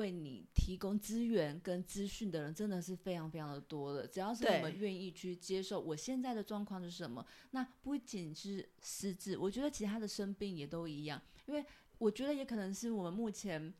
[0.00, 11.62] 为你提供资源跟资讯的人真的是非常非常的多的，只要是我们愿意去接受我现在的状况是什么，那不仅是失智，我觉得其他的生病也都一样，因为
[11.98, 13.72] 我觉得也可能是我们目前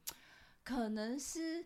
[0.62, 1.64] 可能是，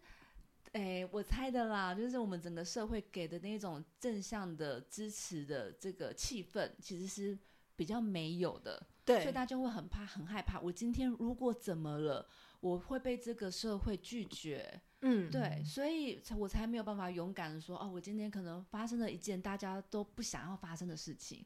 [0.72, 7.36] 哎，我猜的啦，就是我们整个社会给的那种正向的支持的这个气氛，其实是
[7.74, 12.28] 比较没有的，对，所以大家就会很怕很害怕，我今天如果怎么了？
[12.64, 21.44] 我会被这个社会拒绝，嗯，对，所以我才没有办法勇敢的说，哦，我今天可能发生了一件大家都不想要发生的事情。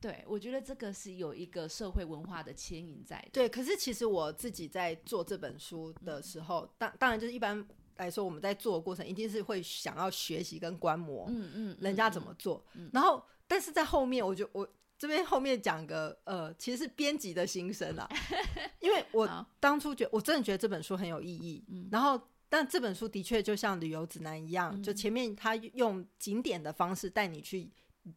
[0.00, 3.24] 对，我觉得这个是有一个社会文化的牵引在。
[3.32, 7.64] 对，可是其实我自己在做这本书的时候，当当然就是一般
[7.98, 12.60] 来说，我们在做的过程一定是会想要学习跟观摩，嗯嗯，人家怎么做，
[12.92, 14.68] 然后，但是在后面，我就我。
[14.98, 18.08] 这边后面讲个呃，其实是编辑的心声啊，
[18.80, 27.68] 因为我当初觉我真的觉得这本书很有意义，然后但这本书的确就像旅游指南一样，就前面他用景点的方式带你去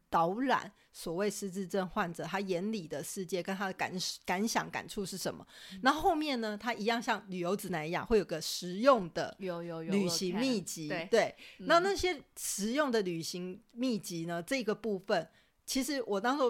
[0.10, 3.92] 导览所谓失智症患者他眼里的世界跟他的感
[4.24, 5.46] 感想感触是什么，
[5.82, 15.28] 然后后面呢，他一样像旅游指南一样会有个实用的有有有旅行秘籍，对，那那些实用的旅行秘籍呢，这个部分
[15.66, 16.44] 其实我当时。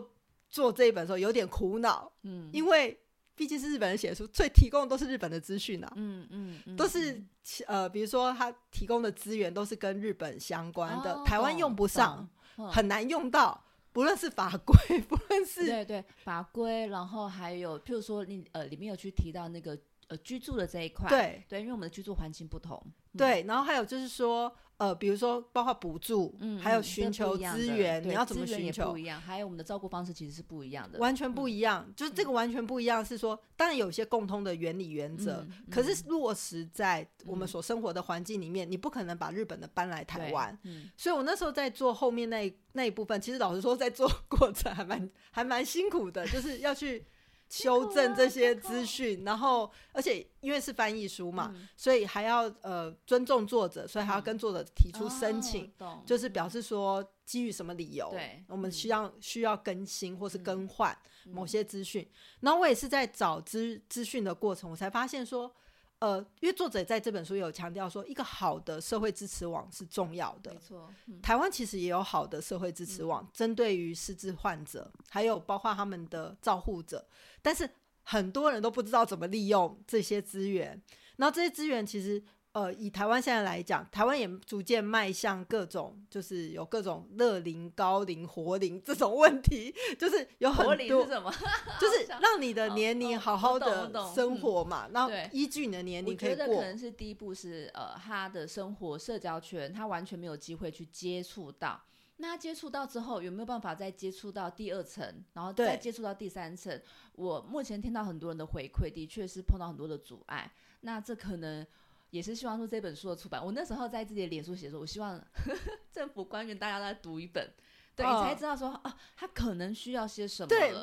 [0.49, 2.99] 做这一本的时候有点苦恼，嗯，因为
[3.35, 6.27] 毕竟是日本人写的书，所以提供的都是日本的资讯啊，嗯
[6.65, 7.23] 嗯，都是
[7.67, 12.27] 呃，比如说他提供的资源都是跟日本相关的，台湾用不上，
[12.71, 14.75] 很难用到，不论是法规，
[15.07, 22.83] 不论是对对法规，然后还有譬如说你呃里面有去提到那个呃居住的这一块，对对，因为我们的居住环境不同，
[23.17, 24.53] 对，然后还有就是说。
[24.79, 28.91] 呃，比如说包括补助，嗯，还有寻求资源，你要怎么寻求？
[28.91, 31.85] 不一样，还有我们的照顾方式其实是不一样的，完全不一样。
[31.97, 40.57] 就是这个完全不一样，是说当然有一些共通的原理原则，可是落实在我们所生活的环境里面，你不可能把日本的搬来台湾。
[40.95, 47.05] 所以我那时候在做后面那那一部分，其实老实说，在做 过程还蛮还蛮辛苦的，就是要去。
[47.49, 55.71] 修正这些资讯，然后而且因为是翻译书嘛，所以还要呃尊重作者，所以还要跟作者提出申请，
[56.05, 58.13] 就是表示说基于什么理由，
[58.47, 62.07] 我们需要需要更新或是更换某些资讯。
[62.39, 65.53] 然后我也是在找资资讯的过程，我才发现说。
[65.99, 70.53] 呃，因为作者在这本书有强调说，一个好的社会支持网是重要的。
[70.53, 77.07] 没错，台湾其实也有好的社会支持网，针对于失智患者，还有包括他们的照护者，
[77.41, 77.69] 但是
[78.03, 80.81] 很多人都不知道怎么利用这些资源。
[81.17, 82.23] 然后这些资源其实。
[82.59, 91.05] 呃，以台湾现在来讲，台湾也逐渐迈向各种，就是有各种乐龄、高龄、活龄这种问题，就是有很多，
[91.79, 96.47] 就是让你的年龄好好的生活嘛，然后依据你的年龄可以过。
[96.47, 101.81] 可能是第一步是呃，他的生活社交圈他完全没有机会去接触到，
[102.17, 106.81] 那他接触到之后有没有办法再接触到第二层，然后再接触到第三层？
[107.13, 111.65] 我目前听到很多人的回馈，的确是碰到很多的阻碍，那这可能。
[112.09, 115.21] 也是希望说这本书的出版，我那时候在自己的脸书写说，我希望
[115.91, 117.53] 政府官员大家来读一本，
[117.95, 120.47] 对你才知道说啊，他可能需要些什么。
[120.47, 120.73] 对，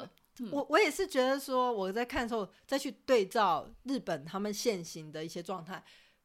[0.53, 5.83] 我我也是觉得说，我在看的时候再去对照日本他们现行的一些状态，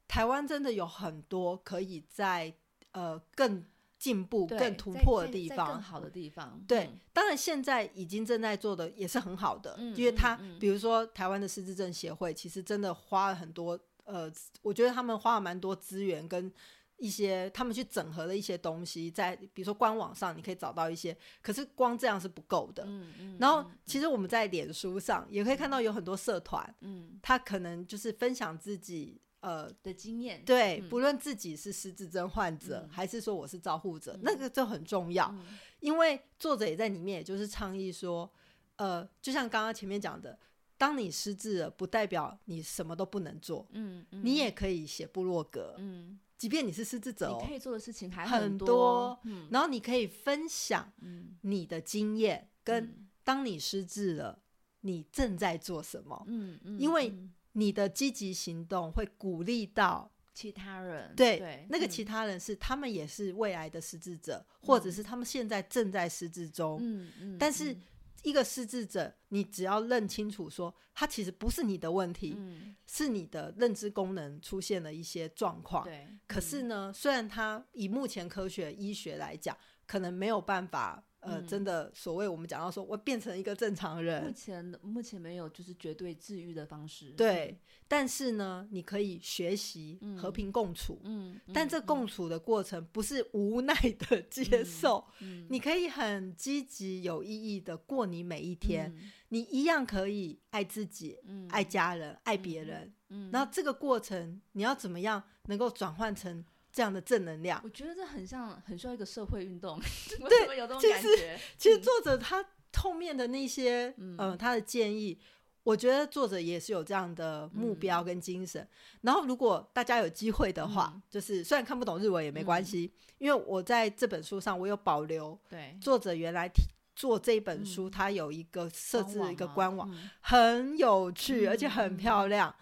[0.08, 2.54] 台湾真的有很多可以在
[2.92, 3.66] 呃更
[3.98, 5.74] 进步、更突破的地方。
[5.74, 16.52] 更好的地方，对嗯，当然现在已经正在做的也是很好的，嗯因为他比如说台湾的失智症协会，其实真的花了很多，呃，我觉得他们花了蛮多资源跟
[16.98, 22.84] 一些他们去整合的一些东西，在比如说官网上你可以找到一些，可是光这样是不够的。
[22.86, 29.22] 嗯嗯，然后嗯其实我们在脸书上也可以看到有很多社团，嗯他可能就是分享自己。
[29.42, 35.28] 呃，的经验，对，嗯不论自己是失智症患者，嗯还是说我是照护者，那个就很重要。
[35.32, 38.32] 嗯因为作者也在里面，也就是倡议说，
[38.76, 40.38] 呃，就像刚刚前面讲的，
[40.82, 49.20] 当你失智了，不代表你什么都不能做，嗯嗯，你也可以写部落格，嗯，即便你是失智者、哦你可，以做的事情还很多
[49.52, 54.42] 然后你可以分享嗯，你的经验，跟嗯当你失智了，
[54.80, 57.32] 你正在做什么，嗯嗯，因为嗯。
[57.54, 61.90] 你的积极行动会鼓励到其他人对对那个嗯。
[61.90, 67.82] 其他人是他们也是未来的失智者，或者是他们现在正在失智中，嗯嗯，但是嗯
[68.22, 75.84] 一个失智者，你只要认清楚说，他其实不是你的问题，嗯是你的认知功能出现了一些状况。
[75.84, 79.58] 对，可嗯是呢，虽然他以目前科学医学来讲，
[79.88, 87.58] 可能没有办法，呃，嗯真的所谓我们讲到说我变成一个正常人目，前目前没有就是绝对治愈的方式，对。
[87.88, 91.00] 但是呢，你可以学习嗯和平共处。
[91.04, 102.94] 嗯，嗯，但这嗯共处的过程不是无奈的 接受，嗯你可以很积极有意义的过你每一天，嗯你一样可以爱自己、嗯爱家人、爱别人。
[103.10, 107.60] 嗯，然后这个过程，你要怎么样能够转换成这样的正能量？
[107.64, 109.80] 我觉得这很像，很需要一个社会运动。
[110.30, 111.40] 对有这种其实感觉？
[111.58, 112.46] 其实嗯作者他
[112.78, 115.20] 后面的那些，嗯呃，他的建议，
[115.64, 118.66] 我觉得作者也是有这样的目标跟精神。
[119.02, 126.64] 然后，如果大家有机会的话，嗯就是虽然看不懂日文也没关系，因为我在这本书上我有保留对，作者原来提
[126.96, 132.54] 做这本书，他有一个设置一个官网，嗯很有趣，嗯而且很漂亮。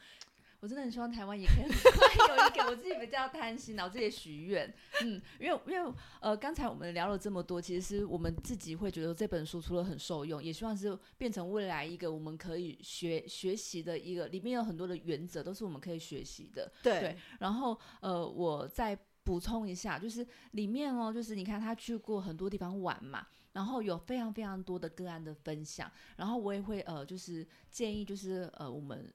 [0.62, 29.10] 我真的很希望台湾也可以 有一个，我自己比较贪心，然后自己的许愿，嗯，因为因为呃，刚才我们聊了这么多，其实是我们自己会觉得这本书除了很受用，也希望是变成未来一个我们可以学学习的一个，里面有很多的原则都是我们可以学习的，对对，然后呃，我再补充一下，就是里面哦，就是你看他去过很多地方玩嘛，然后有非常非常多的个案的分享，然后我也会呃，就是建议就是呃我们。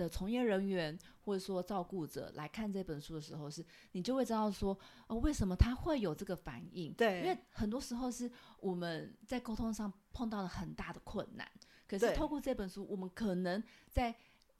[0.00, 6.90] 的从业人员或者说照顾者来看这本书的时候是，你就会知道说，哦，为什么他会有这个反应？
[6.94, 11.46] 对因为很多时候是我们在沟通上碰到了很大的困难，
[11.86, 14.14] 可是对透过这本书，我们可能在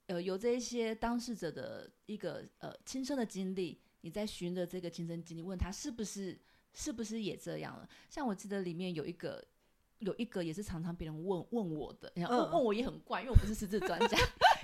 [0.05, 6.39] 呃有这一些当事者的一个呃亲身的经历，你在循着这个亲身经历，问他是不是
[6.73, 7.89] 是不是也这样了？
[8.09, 9.43] 像我记得里面有一个
[9.97, 14.17] 有一个也是常常别人问问我的，然后问我也很怪，因为我不是失智专家，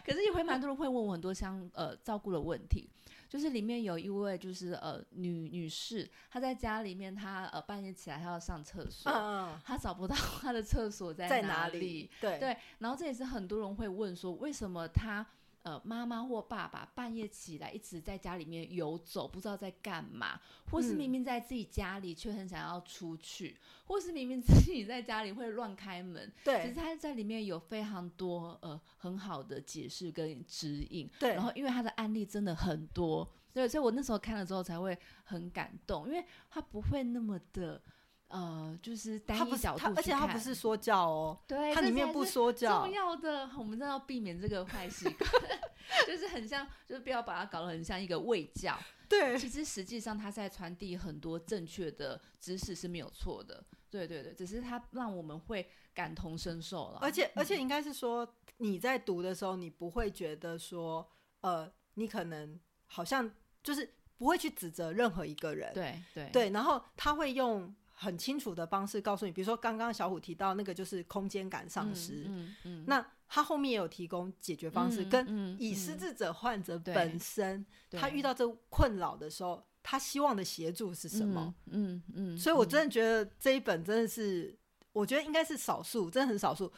[0.08, 2.90] 可是也会蛮多人会问我很多相呃照顾的问题。
[3.30, 12.10] 就是里面有一位就是呃女女士，她在家里面，她呃半夜起来她要上厕所，嗯，她找不到她的厕所在在哪里？
[12.22, 15.28] 对对，然后这也是很多人会问说，为什么他
[15.68, 20.40] 呃妈妈或爸爸半夜起来一直在家里面游走，不知道在干嘛，
[20.72, 37.82] 或是嗯明明在自己家里却很想要出去，或是明明自己在家里会乱开门，其实对他在里面有非常多呃很好的解释跟指引，对，然后因为他的案例真的很多，对，所以我那时候看了之后才会很感动，因为他不会那么的。
[38.30, 45.32] 呃，就是单一角度而且他不是说教哦，对，它里面不说教重，要的，我们真的要避免这个坏习惯，
[46.06, 48.78] 就是很像，就是不要把它搞得很像一个卫教。
[49.10, 53.64] 对其实实际上他在传递很多正确的知识是没有错的。
[53.90, 57.00] 对对对，只是他让我们会感同身受了。
[57.02, 61.10] 而且而且嗯应该是说，你在读的时候，你不会觉得说，
[61.40, 63.32] 呃，你可能好像
[63.64, 81.52] 就是不会去指责任何一个人，对对对，然后他会用很清楚的方式告诉你，比如说刚刚小虎提到那个就是空间感丧失，嗯嗯，那他后面也有提供解决方式，嗯跟嗯以失嗯智者患者本身，他遇到这困扰的时候，他希望的协助是什么？？
[81.66, 84.56] 嗯嗯，嗯所以我嗯真的觉得这一本真的是，
[84.94, 86.72] 我觉得应该是少数，真的很少数，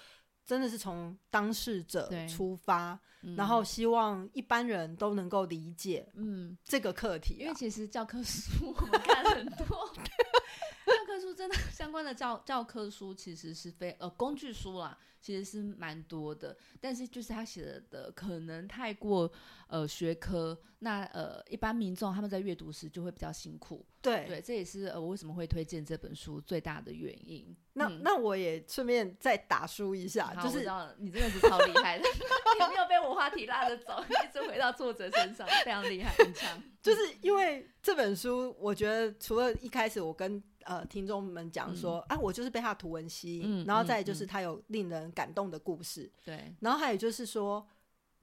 [0.46, 3.36] 真的是从当事者出发，嗯。
[3.36, 7.44] 然后希望一般人都能够理解嗯，这个课题、啊。
[7.44, 9.94] 因为其实教科书我们看很多，
[10.90, 19.32] 教科书真的相关的教教科书其实是非呃工具书啦，其实是蛮多的，但是就是他写的可能太过
[19.68, 23.86] 呃学科，那呃一般民众他们在阅读时就会比较辛苦。
[24.02, 27.56] 对对，这也是呃我为什么会推荐这本书最大的原因。
[27.74, 30.60] 那那我也顺便再打书一下，就是
[30.98, 36.62] 你真的是超厉害的， 你没有被我话题拉着走，一直回到作者身上，非常厉害，很强。
[36.82, 47.68] 就是因为这本书，我觉得除了一开始我跟呃听众们讲说，啊，我就是被他图文吸引，然后再就是他有令人感动的故事，对，然后还有就是说，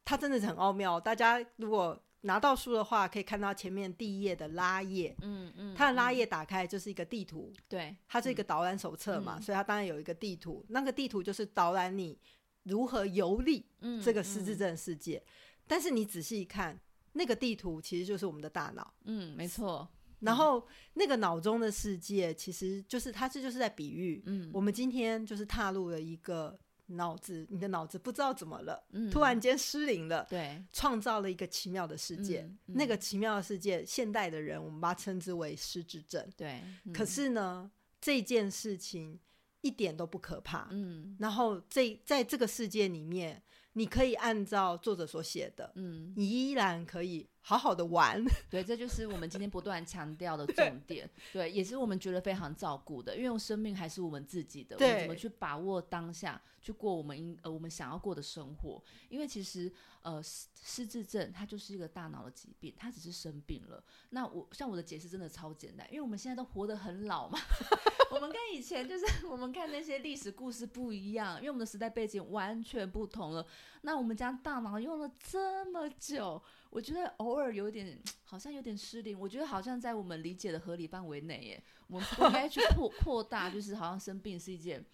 [0.05, 1.01] 他真的是很奥妙。
[1.01, 12.19] 大家如果拿到书的话，可以看到前面第一页的拉页，嗯嗯，它的拉页打开就是一个地图，对，它是一个导览手册嘛，所以它当然有一个地图，那个地图就是导览你
[12.65, 13.67] 如何游历
[14.03, 15.23] 这个失智症世界。
[15.67, 16.79] 但是你仔细一看。
[17.19, 19.89] 那个地图其实就是我们的大脑，嗯，没错。
[20.27, 26.59] 然后那个脑中的世界，其实就是它这就是在比喻，嗯，我们今天就是踏入了一个
[26.89, 32.47] 脑子，你的脑子不知道怎么了，突然间失灵了，对，创造了一个奇妙的世界。
[32.67, 36.63] 那个奇妙的世界，现代的人我们把它称之为失智症，对。
[36.93, 37.71] 可是呢，
[38.01, 39.19] 这件事情
[39.61, 41.17] 一点都不可怕，嗯。
[41.19, 43.43] 然后这在这个世界里面。
[43.79, 48.21] 你可以按照作者所写的，嗯，你依然可以好好的玩。
[48.51, 51.09] 对，这就是我们今天不断强调的 重点。
[51.33, 58.83] 对，也是我们觉得非常照顾的，因为生命还是我们自己的，我们怎么去把握当下，去过我们应呃我们想要过的生活？
[59.09, 59.73] 因为其实
[60.03, 63.81] 呃失失智症它就是一个大脑的疾病，它只是生病了。
[64.11, 67.39] 那我像我的解释真的超简单，因为我们现在都活得很老嘛。
[68.11, 73.47] 我们跟以前就是我们看那些历史故事不一样，因为我们的时代背景完全不同了。
[73.83, 76.43] 那我们将大脑用了这么久，
[76.77, 79.19] 我觉得偶尔有点好像有点失灵。
[79.19, 84.85] 我觉得好像在我们理解的合理范围内耶，我们应该去扩扩大，就是好像生病是一件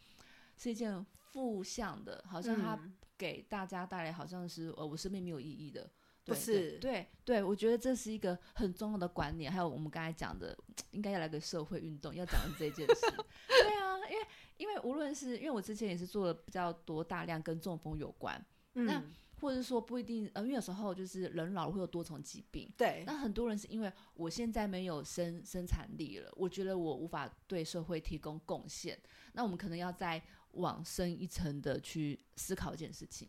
[0.57, 2.79] 是一件负向的，好像它
[3.19, 5.91] 给大家带来好像是呃我生命没有意义的。
[6.25, 9.51] 不是，对对，我觉得这是一个很重要的观念。
[9.51, 10.57] 还有我们刚才讲的，
[10.93, 13.11] 应该要来个社会运动，要讲的这件事。
[13.51, 14.27] 对啊，因为
[14.57, 18.41] 因为无论是因为我之前也是做了比较多大量跟中风有关，
[18.75, 19.03] 那
[19.43, 22.71] 或者是说不一定，呃，因为有时候就是人老了会有多重疾病。
[22.77, 28.97] 对，那很多人是因为我现在没有生生产力了，我觉得我无法对社会提供贡献。
[29.33, 30.23] 那我们可能要再
[30.53, 33.29] 往深一层的去思考一件事情。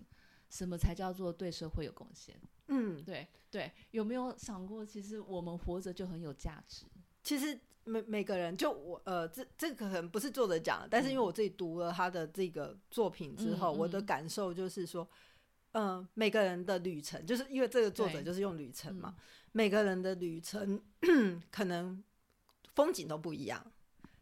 [0.52, 2.40] 什么才叫做对社会有贡献？
[2.68, 6.86] 嗯，对对，有没有想过，其实我们活着就很有价值？
[7.24, 15.10] 其实每每个人，就我呃，这这个可能不是作者讲，但是因为我自己读了他的这个作品之后，我的感受就是说，
[15.74, 19.16] 嗯，每个人的旅程，就是因为这个作者就是用旅程嘛，
[19.52, 20.82] 每个人的旅程
[21.52, 22.04] 可能
[22.74, 23.72] 风景都不一样，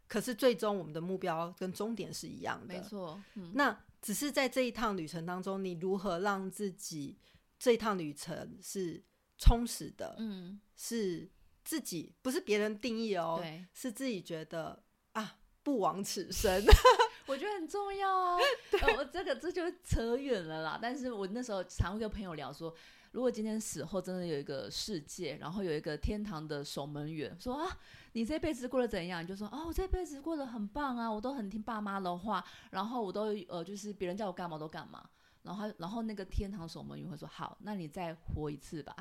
[0.08, 3.22] 可是最终我们的目标跟终点是一样的，没错。
[3.54, 7.16] 那只是在这一趟旅程当中，你如何让自己
[7.58, 9.02] 这一趟旅程是
[9.38, 10.16] 充实的？
[10.18, 11.30] 嗯，是
[11.64, 14.82] 自己不是别人定义哦，对，是自己觉得
[15.12, 16.62] 啊，不枉此生，
[17.26, 18.38] 我觉得很重要啊。
[18.98, 20.78] 我这个这就扯远了啦。
[20.80, 22.74] 但是我那时候常会跟朋友聊说，
[23.12, 27.78] 如果今天死后真的有一个世界，然后有一个天堂的守门员，说啊。
[28.14, 29.22] 你这辈子过得怎样？
[29.22, 35.02] 你就说哦，我这辈子过得很棒啊，我都很听爸妈的话，然后我都呃，就是别人叫我干嘛都干嘛。
[35.44, 38.94] 然后，然后那个天堂守门员会说：好，那你再活一次吧，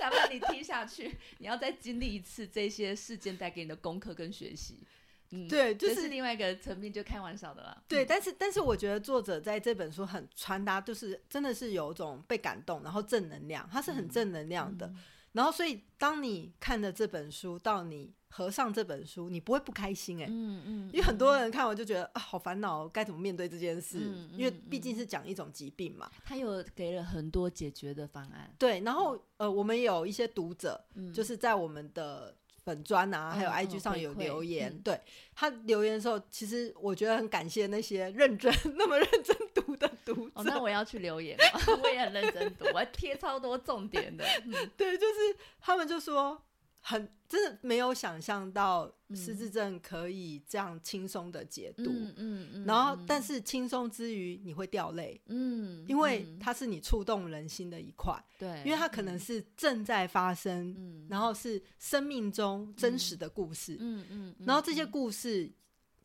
[0.00, 4.86] 要不然你听下去，你要再经历一次这些事件带给你的功课跟学习。
[5.32, 7.82] 嗯，对，就是另外一个层面，就开玩笑的啦。
[7.88, 14.92] 对，但是但是我觉得作者在这本书很传达，就是真的是有种被感动，然后正能量，他是很正能量的。
[15.32, 24.00] 然后，所以当你看了这本书，到你合上这本书，你不会不开心哎，嗯嗯，因为很多人看完就觉得啊，好烦恼，该怎么面对这件事？
[24.36, 26.10] 因为毕竟是讲一种疾病嘛。
[26.26, 28.54] 他有给了很多解决的方案。
[28.58, 32.36] 对，然后呃，我们有一些读者，就是在我们的。
[32.64, 35.00] 粉砖啊，还有 IG 上有留言，对
[35.34, 40.42] 他留言的时候，其实我觉得很感谢那些认真 那么认真读的读者。
[40.44, 41.36] 那我要去留言，
[41.82, 44.24] 我也很认真读，我贴超多重点的。
[44.76, 46.42] 对，就是他们就说。
[46.84, 65.50] 很真的没有想象到失智症可以这样轻松的解读，嗯嗯，然后但是轻松之余你会掉泪，嗯，因为它是你触动人心的一块，对，因为它可能是正在发生，嗯，然后是生命中真实的故事，嗯嗯，然后这些故事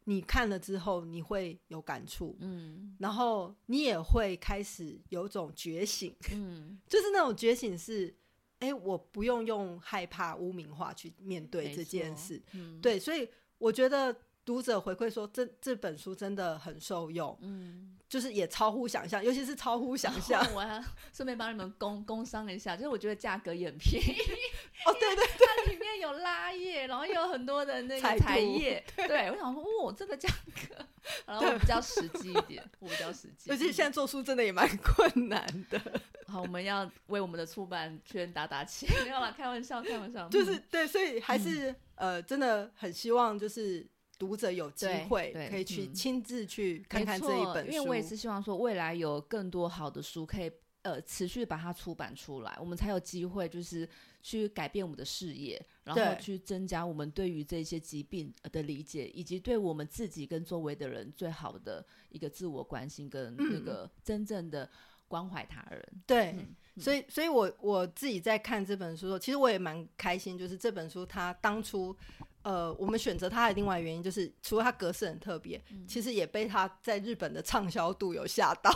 [0.05, 8.15] 你看了之后你会有感触，嗯，然后你也会开始有种觉醒，嗯， 就是那种觉醒是。
[8.59, 12.41] 哎，我不用用害怕污名化去面对这件事，
[12.81, 20.43] 对，所以我觉得读者回馈说这这本书真的很受用，嗯，就是也超乎想象，尤其是超乎想象。
[20.55, 20.83] 我要
[21.13, 24.15] 顺便帮你们工工商一下，就是我觉得价格也很便宜。
[24.85, 28.83] 哦，对对对，它里面有拉页，然后又有很多的那个彩页。
[28.95, 30.29] 对，我想说，哦，这个价
[30.69, 30.85] 格，
[31.25, 33.49] 然后比较实际一点，我比较实际。
[33.49, 35.81] 尤其现在做书真的也蛮困难的。
[36.27, 38.85] 好，我们要为我们的出版圈打打气。
[39.03, 40.29] 没有啦，开玩笑，开玩笑。
[40.29, 43.85] 就是对，所以还是呃，真的很希望就是
[44.19, 47.71] 读者有机会可以去亲自去看看这一本书。
[47.71, 50.51] 因为我也是希望说，未来有更多好的书可以
[50.83, 53.89] 呃持续把它出版出来，我们才有机会就是。
[54.27, 64.69] 去改变我们的视野，然后去增加我们对于这些疾病的理解，以及对我们自己跟周围的人最好的一个自我关心跟那个真正的
[65.07, 65.81] 关怀他人。
[66.05, 66.35] 对，
[66.77, 70.37] 所以，所以我我自己在看这本书的时候，其实我也蛮开心。
[70.37, 71.95] 就是这本书，它当初
[72.41, 78.69] 呃，我们选择它的另外原因，就是除了它格式很特别，其实也被它在日本的畅销度有吓到。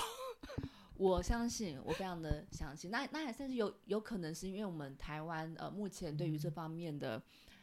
[1.02, 2.92] 我相信，我非常的相信。
[2.92, 7.20] 那那也算是有有可能是因为我们台湾呃目前对于这方面的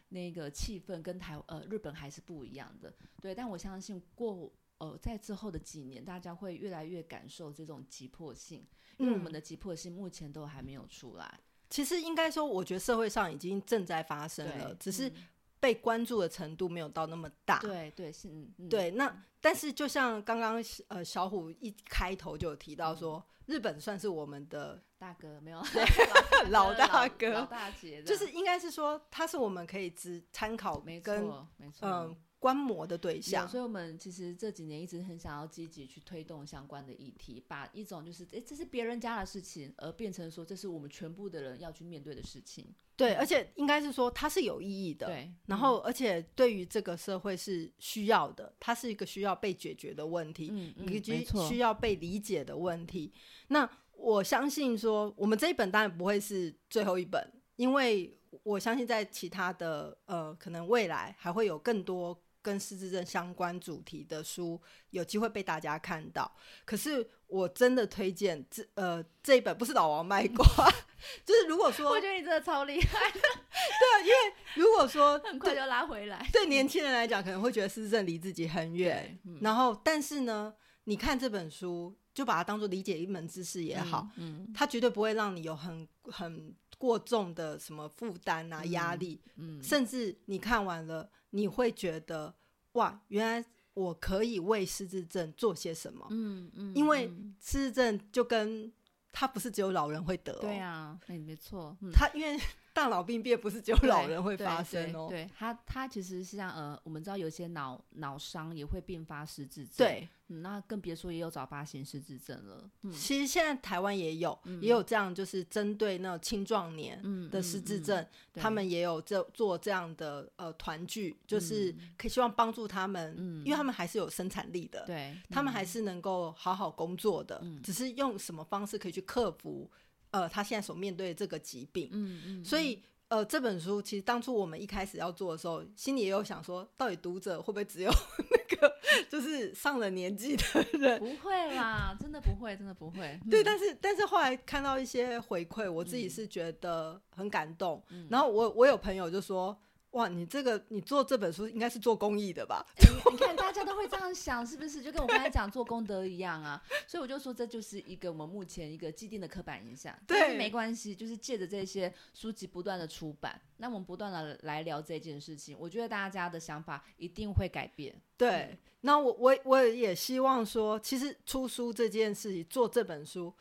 [0.09, 2.93] 那个气氛跟台呃日本还是不一样的。
[3.23, 8.67] 对，但我相信过呃在之后的几年，大家会越来越感受这种急迫性，
[8.97, 11.39] 因为我们的急迫性目前都还没有出来。
[11.71, 15.13] 其实应该说，我觉得社会上已经正在发生了，只是
[15.61, 17.59] 被关注的程度没有到那么大。
[17.59, 18.29] 对对是，
[18.69, 19.25] 对那。
[19.41, 25.63] 但是，就像刚刚呃小虎一开头就有提到说，日本算是我们的大哥，没有
[26.51, 32.17] 老大哥、老大姐，就是应该是说他是我们可以只参考，没错，没错，嗯。
[32.39, 42.73] 观摩的对象，所以我们其实这几年一直很想要积极去推动相关的议题，把一种就是诶这是别人家的事情，而变成说这是我们全部的人要去面对的事情。
[42.97, 45.33] 对，而且应该是说它是有意义的，对。
[45.47, 53.13] 然后而且对于这个社会是需要的，它是一个需要被解决的问题，嗯以及需要被理解的问题。
[53.49, 62.17] 那我相信说，我们这一本当然不会是最后一本，因为我相信在其他的呃，可能未来还会有更多。
[62.43, 64.61] 跟失智症相关主题的书
[64.91, 66.31] 有机会被大家看到，
[66.65, 70.45] 可是我真的推荐这呃这一本不是老王卖瓜，
[71.25, 91.11] 就是如果说我觉得你真的超厉害， 对啊，因为如果说 很快就拉回来，对年轻人来讲可能会觉得失智症离自己很远，然后但是呢，你看这本书就把它当做理解一门知识也好，嗯，它绝对不会让你有很很过重的什么负担啊压力，嗯，甚至你看完了。
[91.31, 92.35] 你会觉得
[92.73, 96.07] 哇，原来我可以为失智症做些什么？
[96.09, 98.73] 嗯嗯，因为失智症就跟
[99.13, 102.41] 他不是只有老人会得，对啊，没没错，他因为。
[102.79, 112.71] 大脑病变不是只有老人会发生哦，对他，他其实是像呃，我们知道有些脑脑伤也会并发失智症，对，那更别说也有早发型失智症了。
[112.93, 129.69] 其实现在台湾也有，也有这样，就是针对那种青壮年的失智症，他们也有这做这样的呃团聚，就是可以希望帮助他们，因为他们还是有生产力的，对他们还是能够好好工作的，只是用什么方式可以去克服。
[130.11, 138.73] 呃，他现在所面对的这个疾病，嗯嗯，所以呃，这本书其实当初我们一开始要做的时候，心里也有想说，到底读者会不会只有那个
[139.11, 140.99] 就是上了年纪的人？
[140.99, 143.19] 不会啦，真的不会，真的不会。
[143.31, 147.83] 对，但是但是后来看到一些回馈，我自己是觉得很感动。
[148.11, 149.59] 然后我我有朋友就说。
[149.93, 152.65] 哇，你这个你做这本书应该是做公益的吧？
[153.11, 154.83] 你看大家都会这样想，是不是？
[154.83, 156.63] 就跟我刚才讲做功德一样啊。
[156.87, 159.99] 所以我就说这就是一个我们目前一个既定的刻板印象。
[160.07, 167.99] 对，没关系，就是借着这些书籍不断的出版，那我们不断的来聊这件事情，我觉得大家的想法一定会改变。
[168.19, 173.35] 对，那我我我也希望说，其实出书这件事情，做这本书，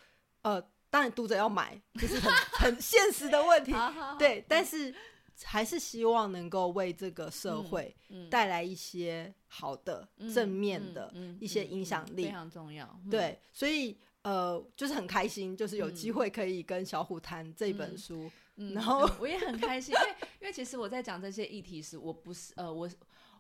[0.44, 2.34] 呃，当然读者要买，就是很
[2.72, 3.74] 很现实的问题。
[4.18, 4.96] 对，但是。
[5.44, 7.96] 还是希望能够为这个社会
[8.30, 13.00] 带来一些好的、正面的一些影响力，非常重要。
[13.10, 18.30] 对，所以呃，就是很开心，就是有机会可以跟小虎谈这本书。
[18.74, 22.90] 然后我也很开心，因为因为其实我在讲这些议题时，我不是呃，我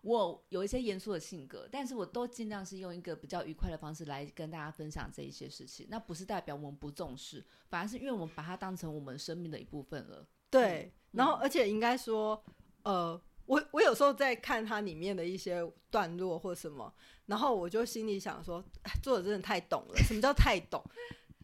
[0.03, 5.87] 我有一些严肃的性格，但是我都尽量是用一个比较愉快的方式来跟大家分享这一些事情。
[5.89, 10.23] 那不是代表我们不重视，反而是因为我们把它当成我们生命的一部分了。
[10.51, 10.93] 对。
[11.11, 12.41] 然后，而且应该说，
[12.83, 16.93] 呃，我我有时候在看它里面的一些段落或什么，
[17.25, 18.63] 然后我就心里想说，
[19.01, 19.95] 作者真的太懂了。
[19.97, 20.83] 什么叫太懂？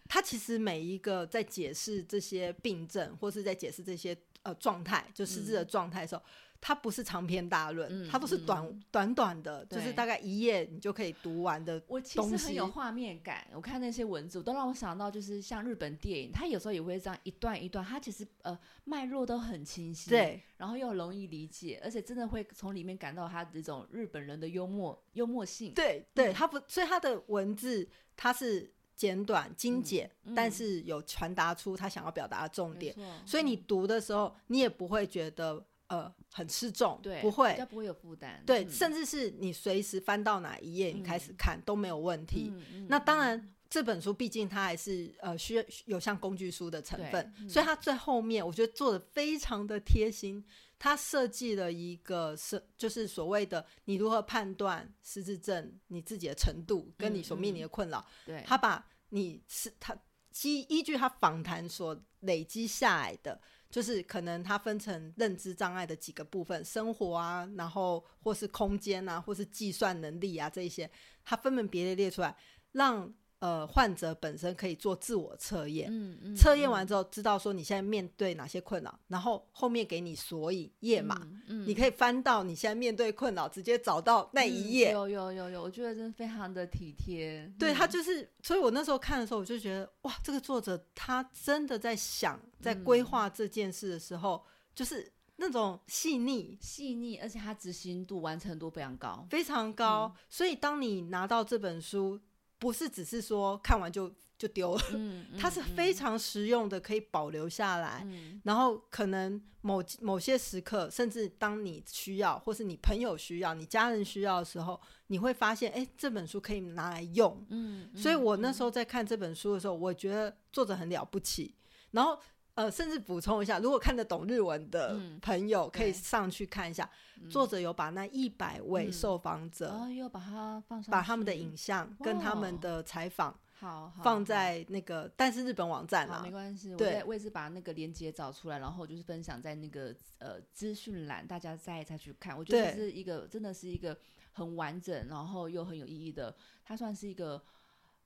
[0.08, 6.22] 他其实每一个在解释这些病症，或是在解释这些呃状态，就失智的状态的时候，
[6.66, 8.82] 它不是长篇大论，嗯它都是短、嗯。
[8.90, 11.82] 短短的，就是大概一页你就可以读完的。
[11.88, 20.42] 我其实很有画面感，我看那些文字，我都让我想到，就是像日本电影，它有时候也会这样一段一段，它其实呃脉络都很清晰，，对。
[20.56, 26.34] 然后又容易理解，而且真的会从里面感到他这种日本人的幽默幽默性，对对，嗯。
[26.34, 27.86] 它不，所以它的文字
[28.16, 30.34] 它是简短精简，嗯。
[30.34, 32.96] 但是有传达出他想要表达的重点。
[33.26, 35.62] 所以你读的时候，你也不会觉得
[35.94, 37.66] 呃很吃重，对不会比较。
[37.66, 42.52] 不会有负担，对，嗯甚至是你随时翻到哪一页，你开始看都没有问题。
[42.88, 50.44] 那当然，这本书毕竟它还是呃需要有像工具书的成分，嗯所以它最后面我觉得做的非常的贴心。
[50.80, 59.98] 它设计了一个是就是所谓的你如何判断失智症你自己的程度跟你所面临的困扰，对，他把你是他
[60.30, 63.40] 基依据他访谈所累积下来的，
[63.74, 70.88] 就是可能它分成认知障碍的几个部分，生活啊，然后或是空间啊，或是计算能力啊这一些，
[71.26, 72.38] 它分门别类列出来，
[72.74, 73.12] 让
[73.44, 75.90] 呃患者本身可以做自我测验。
[75.92, 84.94] 嗯嗯测验完之后，知道说你现在面对哪些困扰，然后后面给你索引页码，嗯你可以翻到你现在面对困扰，直接找到那一页。
[84.94, 94.42] 有有有有，我觉得真的非常的体贴，对嗯他就是，所以我那时候看的时候，我就觉得哇，这个作者他真的在想，在嗯规划这件事的时候，
[94.74, 100.16] 就是那种细腻细腻，而且他执行度完成度非常高，非常高。
[100.30, 102.18] 所以当你拿到这本书，
[102.64, 108.02] 不是只是说看完就就丢了， 嗯，它是非常实用的，可以保留下来。
[108.06, 117.46] 嗯然后可能某某些时刻，甚至当你需要，或是你朋友需要、你家人需要的时候，你会发现，哎，这本书可以拿来用。
[117.50, 121.56] 嗯，所以我那嗯时候在看这本书的时候，我觉得作者很了不起。
[121.92, 122.18] 然后
[122.56, 126.88] 呃，甚至补充一下，如果看得懂日文的嗯朋友，可以上去看一下，
[127.20, 142.38] 嗯作者有把那一百位嗯受访者，然后又把它放上去，把他们的影像跟他们的采访好好放在那个，但是日本网站好，啦没，关系，我我也是把那个链接找出来，然后就是分享在那个呃资讯栏，大家再再去看。
[142.38, 143.98] 我觉得这是一个真的是一个
[144.32, 147.42] 很完整，然后又很有意义的，它算是一个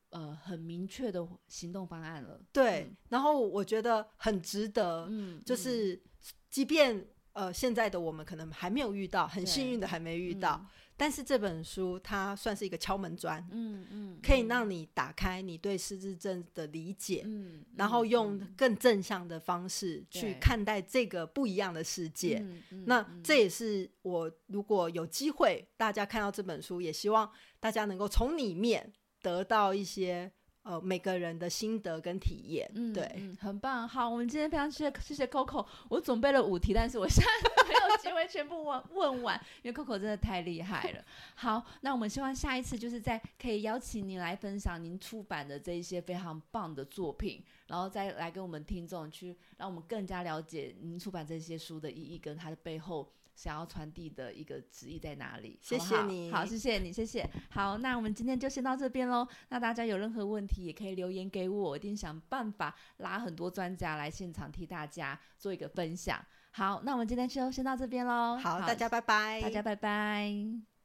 [0.09, 2.39] 呃很明确的行动方案了。
[2.51, 2.91] 对。
[3.09, 5.09] 然后我觉得很值得，
[5.45, 6.01] 就是
[6.49, 22.43] 即便呃现在的我们可能还没有遇到，很幸运的还没遇到，，但是这本书它算是一个敲门砖，嗯嗯，可以嗯让你打开你对失智症的理解，嗯，然后嗯用嗯更正向的方式去看待这个不一样的世界。
[22.85, 28.91] 那嗯这也是我如果有机会，大家看到这本书，也希望大家能够从里面
[29.27, 30.31] 得到一些
[30.63, 32.71] 呃每个人的心得跟体验。
[32.73, 33.85] 嗯，对，嗯，很棒。
[33.85, 41.03] 好，我们今天非常谢谢谢谢 Coco， 我准备了五题，但是我现在没有机会全部问问完，因为 Coco 真的太厉害了。
[41.35, 53.11] 好，那我们希望下一次就是在可以邀请您来分享您出版的这一些非常棒的作品，然后再来跟我们听众去让我们更加了解您出版这些书的意义跟它的背后。
[53.37, 55.59] 想要传递的一个旨意在哪里？
[55.61, 57.29] 谢谢你好，谢谢你，谢谢。
[57.51, 59.27] 好，那我们今天就先到这边喽。
[59.49, 66.19] 那大家有任何问题也可以留言给我，我一定想办法拉很多专家来现场替大家做一个分享。
[66.49, 68.37] 好，那我们今天就先到这边喽。
[68.37, 70.76] 好，大家拜拜，大家拜拜。